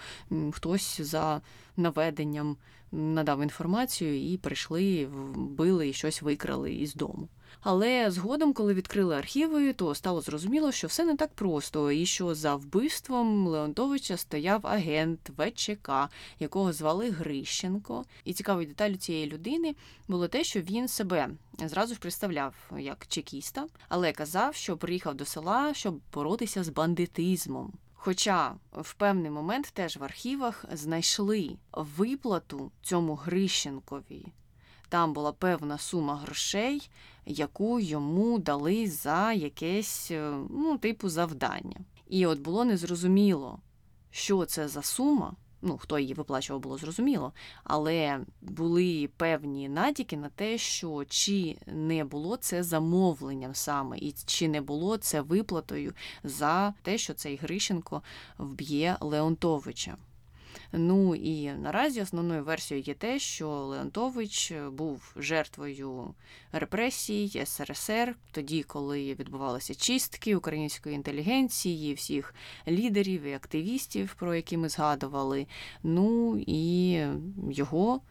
[0.51, 1.41] хтось за
[1.77, 2.57] наведенням
[2.91, 7.27] надав інформацію і прийшли, вбили і щось викрали із дому.
[7.61, 12.35] Але згодом, коли відкрили архіви, то стало зрозуміло, що все не так просто, і що
[12.35, 15.89] за вбивством Леонтовича стояв агент ВЧК,
[16.39, 18.05] якого звали Грищенко.
[18.23, 19.75] І цікавою деталю цієї людини
[20.07, 21.29] було те, що він себе
[21.65, 27.73] зразу ж представляв як чекіста, але казав, що приїхав до села, щоб боротися з бандитизмом.
[27.93, 34.25] Хоча в певний момент теж в архівах знайшли виплату цьому Грищенкові.
[34.89, 36.89] Там була певна сума грошей,
[37.25, 41.79] яку йому дали за якесь, е, ну, типу, завдання.
[42.09, 43.59] І от було незрозуміло,
[44.11, 45.33] що це за сума.
[45.61, 47.33] Ну, хто її виплачував, було зрозуміло,
[47.63, 54.47] але були певні натяки на те, що чи не було це замовленням саме, і чи
[54.47, 58.01] не було це виплатою за те, що цей Грищенко
[58.37, 59.97] вб'є Леонтовича.
[60.71, 66.13] Ну і наразі основною версією є те, що Леонтович був жертвою
[66.51, 72.35] репресій СРСР, тоді, коли відбувалися чистки української інтелігенції, всіх
[72.67, 75.47] лідерів і активістів, про які ми згадували.
[75.83, 76.91] Ну і
[77.51, 78.01] його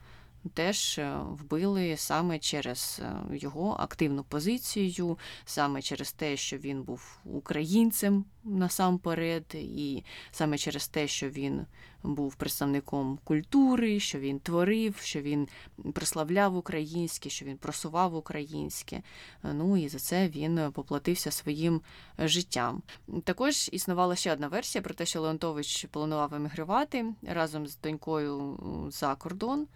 [0.54, 7.18] теж е, вбили саме через е, його активну позицію, саме через те, що він був
[7.24, 11.66] українцем насамперед, і саме через те, що він
[12.02, 15.48] був представником культури, що він творив, що він
[15.92, 19.02] прославляв українське, що він просував українське.
[19.42, 21.80] Ну і за це він поплатився своїм
[22.18, 22.82] життям.
[23.24, 28.58] Також існувала ще одна версія про те, що Леонтович планував емігрувати разом з донькою
[28.92, 29.66] за кордон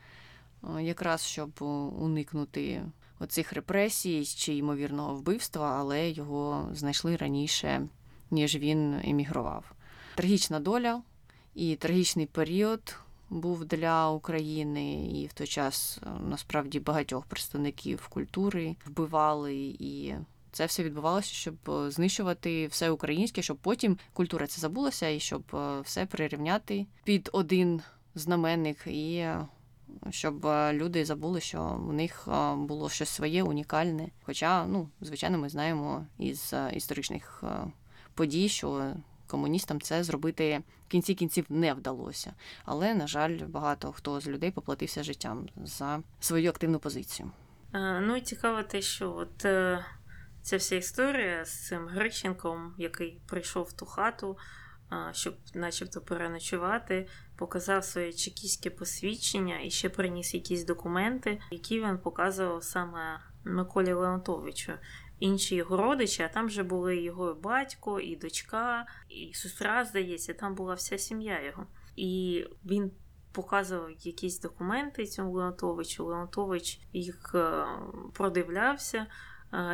[0.80, 1.50] якраз щоб
[1.98, 2.82] уникнути
[3.18, 7.88] оцих репресій чи ймовірного вбивства, але його знайшли раніше,
[8.30, 9.72] ніж він емігрував.
[10.14, 11.02] Трагічна доля
[11.54, 12.96] і трагічний період.
[13.32, 15.98] Був для України, і в той час
[16.28, 20.14] насправді багатьох представників культури вбивали, і
[20.52, 21.54] це все відбувалося, щоб
[21.88, 25.42] знищувати все українське, щоб потім культура це забулася, і щоб
[25.84, 27.82] все прирівняти під один
[28.14, 29.26] знаменник і
[30.10, 34.08] щоб е, люди забули, що у них е, було щось своє унікальне.
[34.22, 37.44] Хоча, ну, звичайно, ми знаємо із е, історичних
[38.14, 38.92] подій, що
[39.26, 42.34] комуністам це зробити в кінці кінців не вдалося.
[42.64, 47.30] Але, на жаль, багато хто з людей поплатився життям за свою активну позицію.
[48.00, 49.46] Ну і цікаво те, що от
[50.42, 54.36] ця вся історія з цим Грищенком, який прийшов в ту хату
[55.12, 57.08] щоб, начебто, переночувати,
[57.40, 64.72] показав своє чекістське посвідчення і ще приніс якісь документи, які він показував саме Миколі Леонтовичу.
[65.18, 70.54] Інші його родичі, а там вже були його батько, і дочка, і сестра, здається, там
[70.54, 71.66] була вся сім'я його.
[71.96, 72.90] І він
[73.32, 76.04] показував якісь документи цьому Леонтовичу.
[76.04, 77.64] Леонтович їх е,
[78.12, 79.06] продивлявся,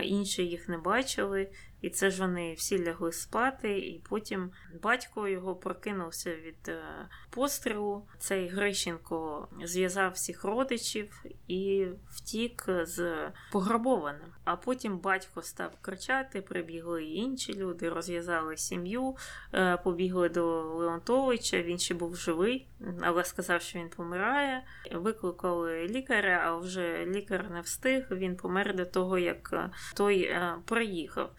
[0.02, 1.50] інші їх не бачили.
[1.80, 4.50] І це ж вони всі лягли спати, і потім
[4.82, 6.82] батько його прокинувся від е,
[7.30, 8.08] пострілу.
[8.18, 14.28] Цей Грищенко зв'язав всіх родичів і втік з пограбованим.
[14.44, 19.16] А потім батько став кричати, прибігли інші люди, розв'язали сім'ю,
[19.54, 21.62] е, побігли до Леонтовича.
[21.62, 22.66] Він ще був живий,
[23.00, 24.62] але сказав, що він помирає.
[24.92, 28.06] Викликали лікаря, а вже лікар не встиг.
[28.10, 31.30] Він помер до того, як е, той приїхав.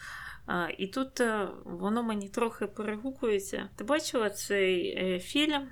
[0.78, 3.70] І тут е, воно мені трохи перегукується.
[3.76, 5.68] Ти бачила цей е, фільм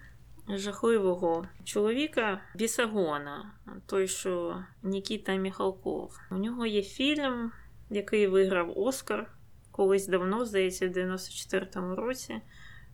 [0.49, 3.51] жахливого чоловіка Бісагона,
[3.85, 6.19] той, що Нікіта Міхалков.
[6.31, 7.51] У нього є фільм,
[7.89, 9.31] який виграв Оскар
[9.71, 12.41] колись давно, здається, в 94-му році.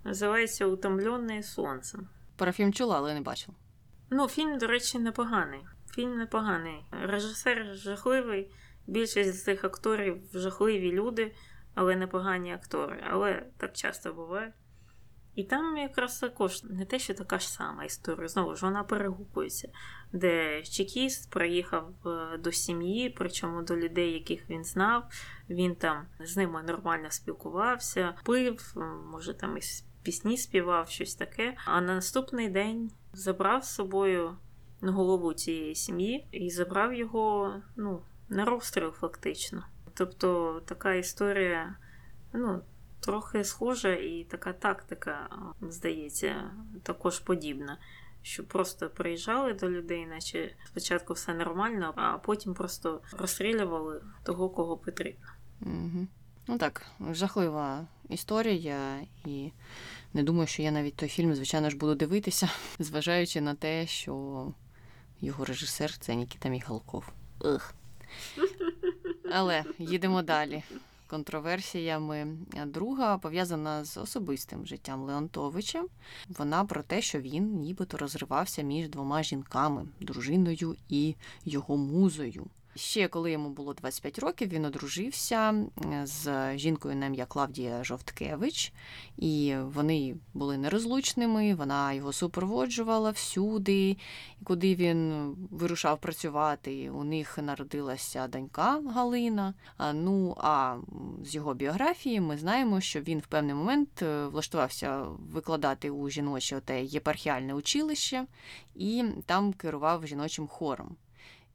[0.03, 2.07] Називається Утомлене сонцем.
[2.35, 3.57] Про фільм чула, але не бачила.
[4.09, 5.61] Ну, фільм, до речі, непоганий.
[5.95, 6.85] Фільм непоганий.
[6.91, 8.51] Режисер жахливий.
[8.87, 11.31] Більшість з цих акторів жахливі люди
[11.75, 13.03] але непогані актори.
[13.09, 14.53] Але так часто буває.
[15.35, 18.27] І там якраз також не те, що така ж сама історія.
[18.27, 19.69] Знову ж вона перегукується,
[20.13, 25.03] де чекіст приїхав е, до сім'ї, причому до людей, яких він знав.
[25.49, 28.73] Він там з ними нормально спілкувався, пив,
[29.11, 29.61] може там і
[30.03, 31.57] пісні співав, щось таке.
[31.65, 34.37] А на наступний день забрав з собою
[34.81, 39.65] голову цієї сім'ї і забрав його ну, на розстріл, фактично.
[39.93, 41.75] Тобто така історія,
[42.33, 42.61] ну,
[43.01, 45.29] трохи схожа і така тактика,
[45.61, 46.51] здається,
[46.83, 47.77] також подібна.
[48.23, 54.77] Що просто приїжджали до людей, наче спочатку все нормально, а потім просто розстрілювали того, кого
[54.77, 55.27] потрібно.
[55.61, 56.07] Угу.
[56.47, 59.51] Ну так, жахлива історія, і
[60.13, 62.49] не думаю, що я навіть той фільм, звичайно ж, буду дивитися,
[62.79, 64.53] зважаючи на те, що
[65.21, 67.13] його режисер це Нікіта Міхалков.
[69.31, 70.63] Але їдемо далі.
[71.11, 75.83] Контроверсіями друга пов'язана з особистим життям Леонтовича.
[76.29, 82.45] Вона про те, що він нібито розривався між двома жінками дружиною і його музою.
[82.75, 85.65] Ще коли йому було 25 років, він одружився
[86.03, 88.73] з жінкою на ім'я Клавдія Жовткевич,
[89.17, 91.55] і вони були нерозлучними.
[91.55, 93.97] Вона його супроводжувала всюди,
[94.43, 96.89] куди він вирушав працювати.
[96.89, 99.53] У них народилася донька Галина.
[99.93, 100.77] Ну а
[101.23, 106.57] з його біографії ми знаємо, що він в певний момент е, влаштувався викладати у жіноче
[106.57, 108.25] оте єпархіальне училище
[108.75, 110.95] і там керував жіночим хором.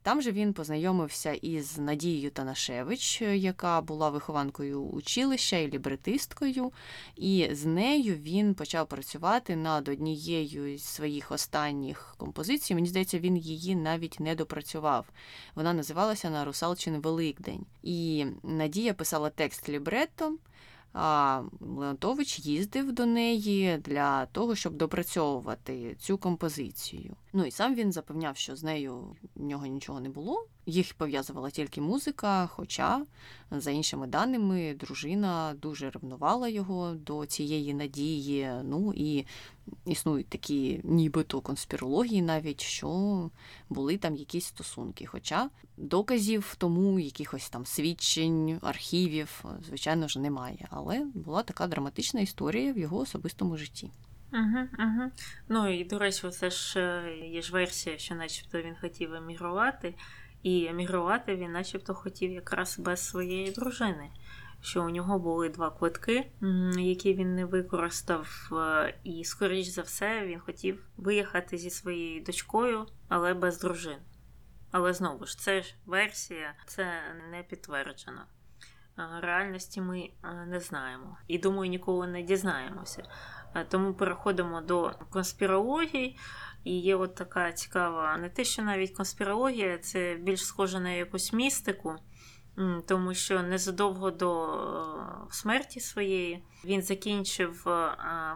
[0.07, 6.71] Там же він познайомився із Надією Танашевич, яка була вихованкою училища і лібретисткою,
[7.15, 12.75] і з нею він почав працювати над однією з своїх останніх композицій.
[12.75, 15.05] Мені здається, він її навіть не допрацював.
[15.55, 17.65] Вона називалася на Русалчин Великдень.
[17.83, 20.37] І Надія писала текст лібретто.
[20.93, 27.15] А Леонтович їздив до неї для того, щоб допрацьовувати цю композицію.
[27.33, 30.47] Ну і сам він запевняв, що з нею в нього нічого не було.
[30.65, 32.47] Їх пов'язувала тільки музика.
[32.47, 33.05] Хоча,
[33.51, 38.51] за іншими даними, дружина дуже ревнувала його до цієї надії.
[38.63, 39.25] Ну і
[39.85, 43.29] існують такі, нібито конспірології, навіть що
[43.69, 45.05] були там якісь стосунки.
[45.05, 50.67] Хоча доказів тому, якихось там свідчень, архівів, звичайно ж, немає.
[50.69, 53.91] Але була така драматична історія в його особистому житті.
[54.33, 55.11] Угу, угу.
[55.49, 59.95] Ну і до речі, це ж е, є ж версія, що начебто він хотів емігрувати,
[60.43, 64.09] і емігрувати він начебто хотів якраз без своєї дружини.
[64.61, 66.31] Що у нього були два квитки,
[66.77, 72.85] які він не використав, е, і, скоріш за все, він хотів виїхати зі своєю дочкою,
[73.07, 73.97] але без дружин.
[74.71, 76.85] Але знову ж, це ж версія, це
[77.31, 78.21] не підтверджено.
[79.21, 80.09] Реальності ми
[80.47, 81.17] не знаємо.
[81.27, 83.03] І думаю, ніколи не дізнаємося.
[83.55, 86.17] Е, тому переходимо до конспірології.
[86.63, 91.33] І є от така цікава, не те, що навіть конспірологія, це більш схоже на якусь
[91.33, 91.95] містику,
[92.87, 97.91] тому що незадовго до е, смерті своєї він закінчив е,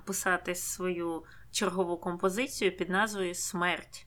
[0.06, 4.06] писати свою чергову композицію під назвою Смерть.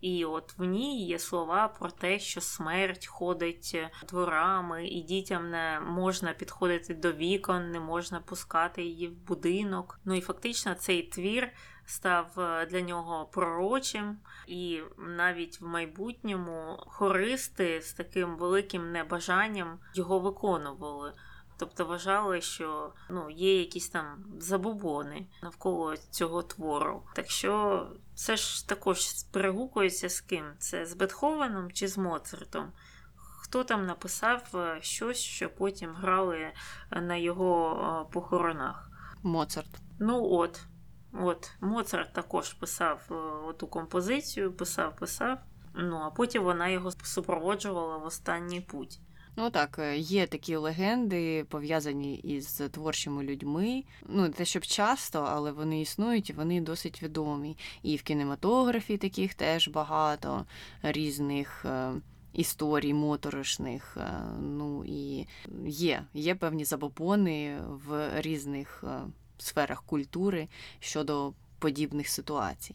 [0.00, 3.76] І от в ній є слова про те, що смерть ходить
[4.08, 10.00] дворами, і дітям не можна підходити до вікон, не можна пускати її в будинок.
[10.04, 11.52] Ну і фактично цей твір
[11.84, 20.18] став е, для нього пророчим, і навіть в майбутньому хористи з таким великим небажанням його
[20.18, 21.12] виконували.
[21.60, 27.02] Тобто вважали, що ну, є якісь там забобони навколо цього твору.
[27.14, 30.44] Так що це ж також перегукується з ким?
[30.58, 32.72] Це з Бетховеном чи з Моцартом?
[33.16, 36.52] Хто там написав е, щось, що потім грали
[36.90, 38.90] на його е, похоронах?
[39.22, 39.80] Моцарт.
[39.98, 40.60] Ну от.
[41.12, 43.14] От, Моцарт також писав е,
[43.48, 45.38] оту композицію, писав, писав.
[45.74, 49.00] Ну а потім вона його супроводжувала в останній путь.
[49.42, 53.84] Ну так, е, є такі легенди, пов'язані із творчими людьми.
[54.08, 57.56] Ну, не те, щоб часто, але вони існують вони досить відомі.
[57.82, 60.46] І в кінематографі таких теж багато
[60.82, 61.64] різних.
[61.64, 61.92] Е,
[62.32, 65.26] історій моторошних, е, ну і
[65.66, 68.84] є є певні забобони в різних
[69.38, 70.48] сферах культури
[70.80, 72.74] щодо подібних ситуацій.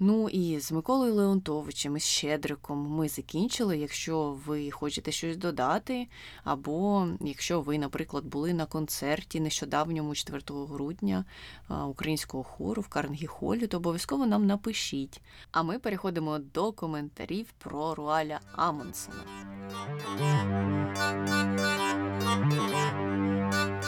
[0.00, 3.78] Ну і з Миколою Леонтовичем, і з Щедриком ми закінчили.
[3.78, 6.08] Якщо ви хочете щось додати,
[6.44, 11.24] або якщо ви, наприклад, були на концерті нещодавньому 4 грудня
[11.88, 15.20] українського хору в Карнегі Холі, то обов'язково нам напишіть.
[15.52, 19.24] А ми переходимо до коментарів про Руаля Амонсена.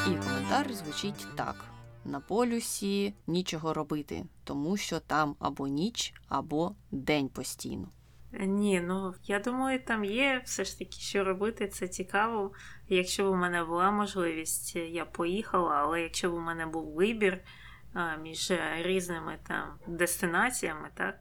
[0.06, 1.79] І коментар звучить так.
[2.04, 7.88] На полюсі нічого робити, тому що там або ніч, або день постійно.
[8.32, 12.52] Ні, ну я думаю, там є все ж таки, що робити, це цікаво.
[12.88, 17.42] Якщо б у мене була можливість, я поїхала, але якщо б у мене був вибір
[18.22, 21.20] між різними там дестинаціями, так,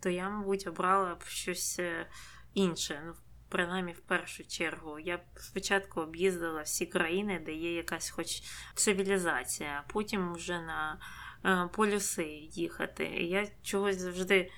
[0.00, 2.06] то я, мабуть, обрала б щось е,
[2.54, 3.14] інше.
[3.52, 4.98] Принаймні в першу чергу.
[4.98, 8.42] Я спочатку об'їздила всі країни, де є якась хоч
[8.74, 10.98] цивілізація, а потім вже на
[11.44, 13.04] е, полюси їхати.
[13.04, 14.50] Я чогось завжди.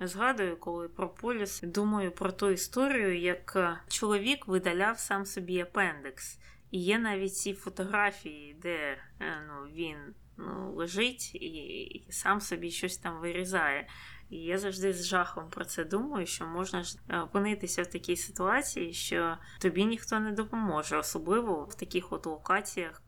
[0.00, 6.38] Згадую, коли про полюс, думаю про ту історію, як е, чоловік видаляв сам собі апендекс.
[6.70, 8.76] І є навіть ці фотографії, де
[9.20, 9.96] е, ну, він
[10.36, 13.88] ну, лежить і, і сам собі щось там вирізає.
[14.30, 18.16] І я завжди з жахом про це думаю, що можна ж е, опинитися в такій
[18.16, 23.02] ситуації, що тобі ніхто не допоможе, особливо в таких от локаціях.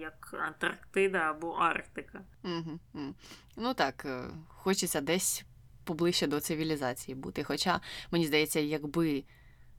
[0.00, 2.20] Як Антарктида або Арктика.
[2.44, 3.14] Угу.
[3.56, 4.06] Ну так,
[4.48, 5.44] хочеться десь
[5.84, 7.44] поближче до цивілізації бути.
[7.44, 9.24] Хоча, мені здається, якби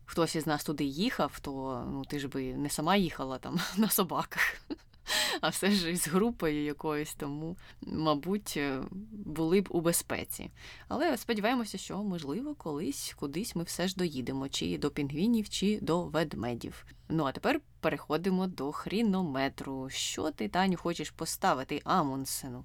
[0.05, 3.89] хтось із нас туди їхав, то ну, ти ж би не сама їхала там на
[3.89, 4.61] собаках,
[5.41, 8.81] а все ж із групою якоюсь, тому, мабуть, е,
[9.11, 10.51] були б у безпеці.
[10.87, 16.03] Але сподіваємося, що, можливо, колись кудись ми все ж доїдемо, чи до пінгвінів, чи до
[16.03, 16.85] ведмедів.
[17.09, 19.89] Ну а тепер переходимо до хрінометру.
[19.89, 22.63] Що ти, Таню, хочеш поставити Амундсену?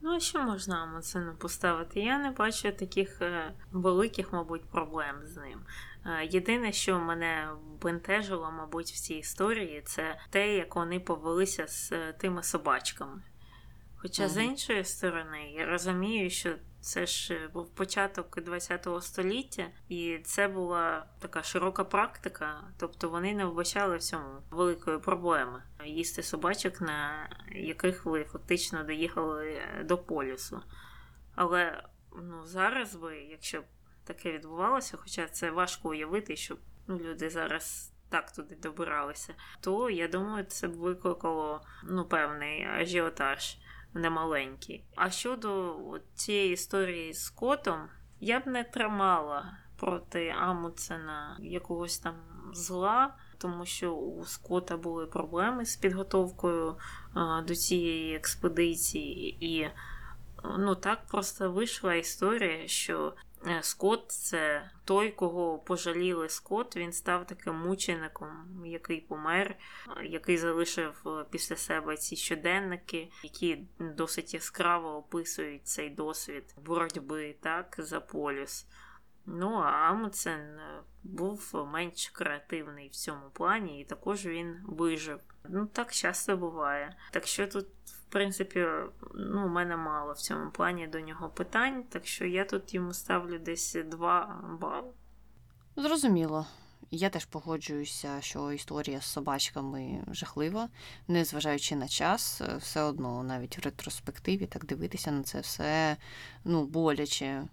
[0.00, 2.00] Ну, що можна Амундсену поставити?
[2.00, 5.60] Я не бачу таких е, великих, мабуть, проблем з ним.
[6.06, 7.48] Е, єдине, що мене
[7.82, 13.22] бентежило, мабуть, в цій історії, це те, як вони повелися з е, тими собачками.
[13.96, 14.32] Хоча, ага.
[14.32, 20.48] з іншої сторони, я розумію, що це ж е, був початок ХХ століття, і це
[20.48, 27.28] була така широка практика, тобто вони не вбачали в цьому великої проблеми їсти собачок, на
[27.52, 30.60] яких ви фактично доїхали до полюсу.
[31.34, 31.84] Але
[32.22, 33.62] ну, зараз ви, якщо
[34.04, 37.90] таке відбувалося, хоча це важко уявити, щоб ну, люди зараз.
[38.08, 43.58] Так туди добиралися, то я думаю, це б викликало ну, певний ажіотаж
[43.94, 44.84] немаленький.
[44.96, 45.76] А щодо
[46.14, 47.88] цієї історії з котом,
[48.20, 52.14] я б не тримала проти Амуцена якогось там
[52.52, 56.76] зла, тому що у Скота були проблеми з підготовкою
[57.14, 59.70] а, до цієї експедиції, і
[60.58, 63.14] ну так просто вийшла історія, що
[63.60, 66.76] Скот це той, кого пожаліли Скот.
[66.76, 69.56] Він став таким мучеником, який помер,
[69.96, 77.36] е, який залишив е, після себе ці щоденники, які досить яскраво описують цей досвід боротьби
[77.40, 78.66] так за полюс.
[79.26, 80.58] Ну, а Амуцен
[81.02, 85.20] був менш креативний в цьому плані, і також він вижив.
[85.48, 86.96] Ну, так часто буває.
[87.10, 87.66] Так що тут
[88.14, 88.66] принципі,
[89.14, 92.92] ну, у мене мало в цьому плані до нього питань, так що я тут йому
[92.92, 94.90] ставлю десь 2 бали.
[95.76, 96.46] Зрозуміло.
[96.90, 100.68] Я теж погоджуюся, що історія з собачками жахлива,
[101.08, 105.96] незважаючи на час, все одно, навіть в ретроспективі, так дивитися на це все
[106.44, 107.44] ну, боляче,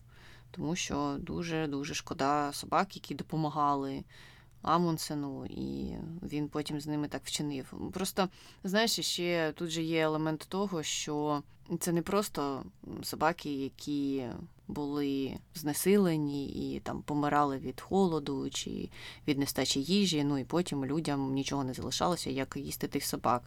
[0.52, 4.04] тому що дуже-дуже шкода собак, які допомагали
[4.62, 7.74] Амундсену, і він потім з ними так вчинив.
[7.94, 8.30] Просто,
[8.64, 11.44] знаєш, ще тут же є елемент того, що
[11.80, 12.64] це не просто
[13.04, 14.24] собаки, які
[14.68, 18.90] були знесилені і там помирали від холоду чи
[19.28, 20.24] від нестачі їжі.
[20.24, 23.44] Ну і потім людям нічого не залишалося, як їсти тих собак.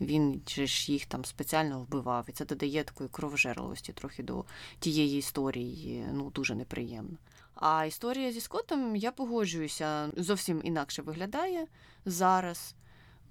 [0.00, 4.44] Він же ж їх там спеціально вбивав, і це додає такої кровожерливості трохи до
[4.78, 6.04] тієї історії.
[6.12, 7.16] Ну дуже неприємно.
[7.60, 11.66] А історія зі Скоттом, я погоджуюся, зовсім інакше виглядає
[12.04, 12.74] зараз,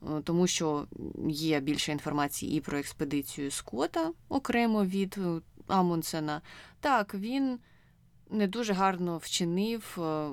[0.03, 0.87] е, тому що
[1.29, 6.41] є більше інформації і про експедицію Скотта окремо від е, Амундсена.
[6.79, 7.59] Так, він
[8.29, 10.29] не дуже гарно вчинив, е,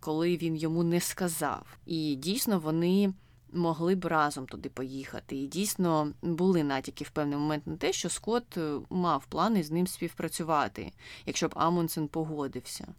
[0.00, 1.66] коли він йому не сказав.
[1.86, 3.12] І дійсно вони.
[3.54, 5.36] Могли б разом туди поїхати.
[5.36, 8.58] І дійсно були натяки в певний момент на те, що Скотт
[8.90, 10.92] мав плани з ним співпрацювати,
[11.26, 12.94] якщо б Амундсен погодився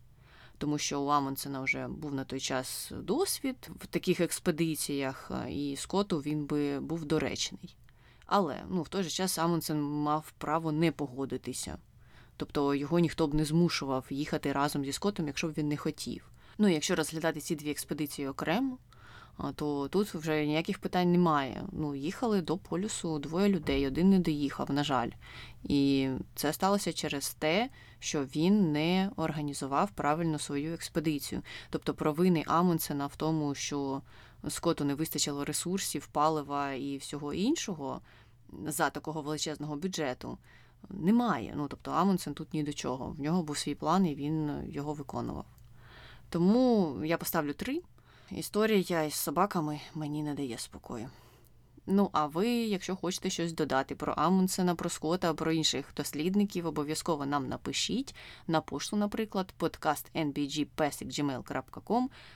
[0.58, 6.18] тому що у Амундсена вже був на той час досвід в таких експедиціях, і Скоту
[6.20, 7.76] він би був доречний.
[8.26, 11.78] Але ну, в той же час Амундсен мав право не погодитися.
[12.38, 16.32] Тобто його ніхто б не змушував їхати разом зі Скотом, якщо б він не хотів.
[16.58, 18.78] Ну, якщо розглядати ці дві експедиції окремо,
[19.56, 21.64] то тут вже ніяких питань немає.
[21.72, 25.10] Ну, їхали до полюсу двоє людей, один не доїхав, на жаль.
[25.64, 27.70] І це сталося через те,
[28.04, 31.42] що він не організував правильно свою експедицію.
[31.70, 34.02] Тобто провини Амундсена в тому, що
[34.50, 38.02] Скоту не вистачило ресурсів, палива і всього іншого
[38.68, 40.38] за такого величезного бюджету.
[40.90, 41.54] Немає.
[41.58, 43.12] Ну, тобто Амундсен тут ні до чого.
[43.12, 45.46] В нього був свій план, і він його виконував.
[46.30, 47.82] Тому я поставлю три.
[48.32, 51.10] Історія із собаками мені не дає спокою.
[51.88, 57.26] Ну а ви, якщо хочете щось додати про Амундсена, про Скота, про інших дослідників, обов'язково
[57.26, 58.16] нам напишіть
[58.48, 60.12] на пошту, наприклад, подкаст.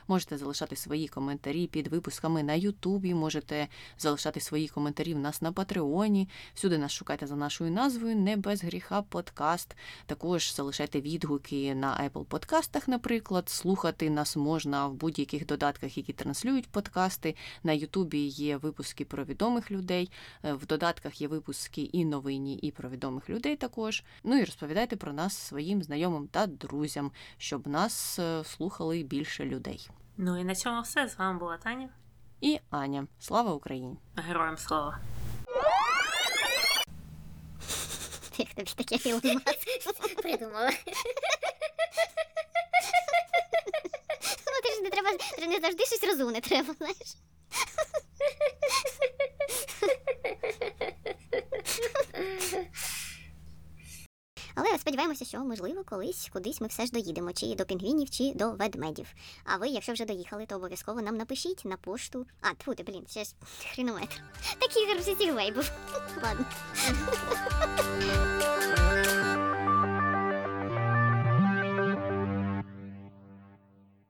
[0.08, 3.68] Можете залишати свої коментарі під випусками на Ютубі, можете
[3.98, 6.28] залишати свої коментарі в нас на Патреоні.
[6.54, 9.76] Всюди нас шукайте за нашою назвою Не без гріха подкаст.
[10.06, 13.48] Також залишайте відгуки на Apple подкастах, наприклад.
[13.48, 17.34] Слухати нас можна в будь-яких додатках, які транслюють подкасти.
[17.62, 20.10] На Ютубі є випуски про відомих людей.
[20.44, 24.02] е, В додатках є випуски і новинні, і про відомих людей також.
[24.24, 29.88] Ну і розповідайте про нас своїм знайомим та друзям, щоб нас е, слухали більше людей.
[30.16, 31.08] Ну і на цьому все.
[31.08, 31.88] З вами була Таня.
[32.40, 33.96] І Аня, слава Україні!
[34.16, 34.98] Героям слава!
[38.38, 38.98] Як тобі таке
[40.22, 40.70] придумала?
[44.46, 47.16] Ну, ти ж не треба, ти ж не завжди щось розумне треба, знаєш.
[54.54, 58.50] Але сподіваємося, що можливо колись кудись ми все ж доїдемо, чи до пінгвінів, чи до
[58.50, 59.14] ведмедів.
[59.44, 62.26] А ви, якщо вже доїхали, то обов'язково нам напишіть на пошту.
[62.40, 63.30] А, тьфу ти, блін, ще ж
[63.74, 64.22] хрінометр.
[64.58, 65.72] Такий гарбсі цих вейбів.
[66.22, 66.44] Ладно.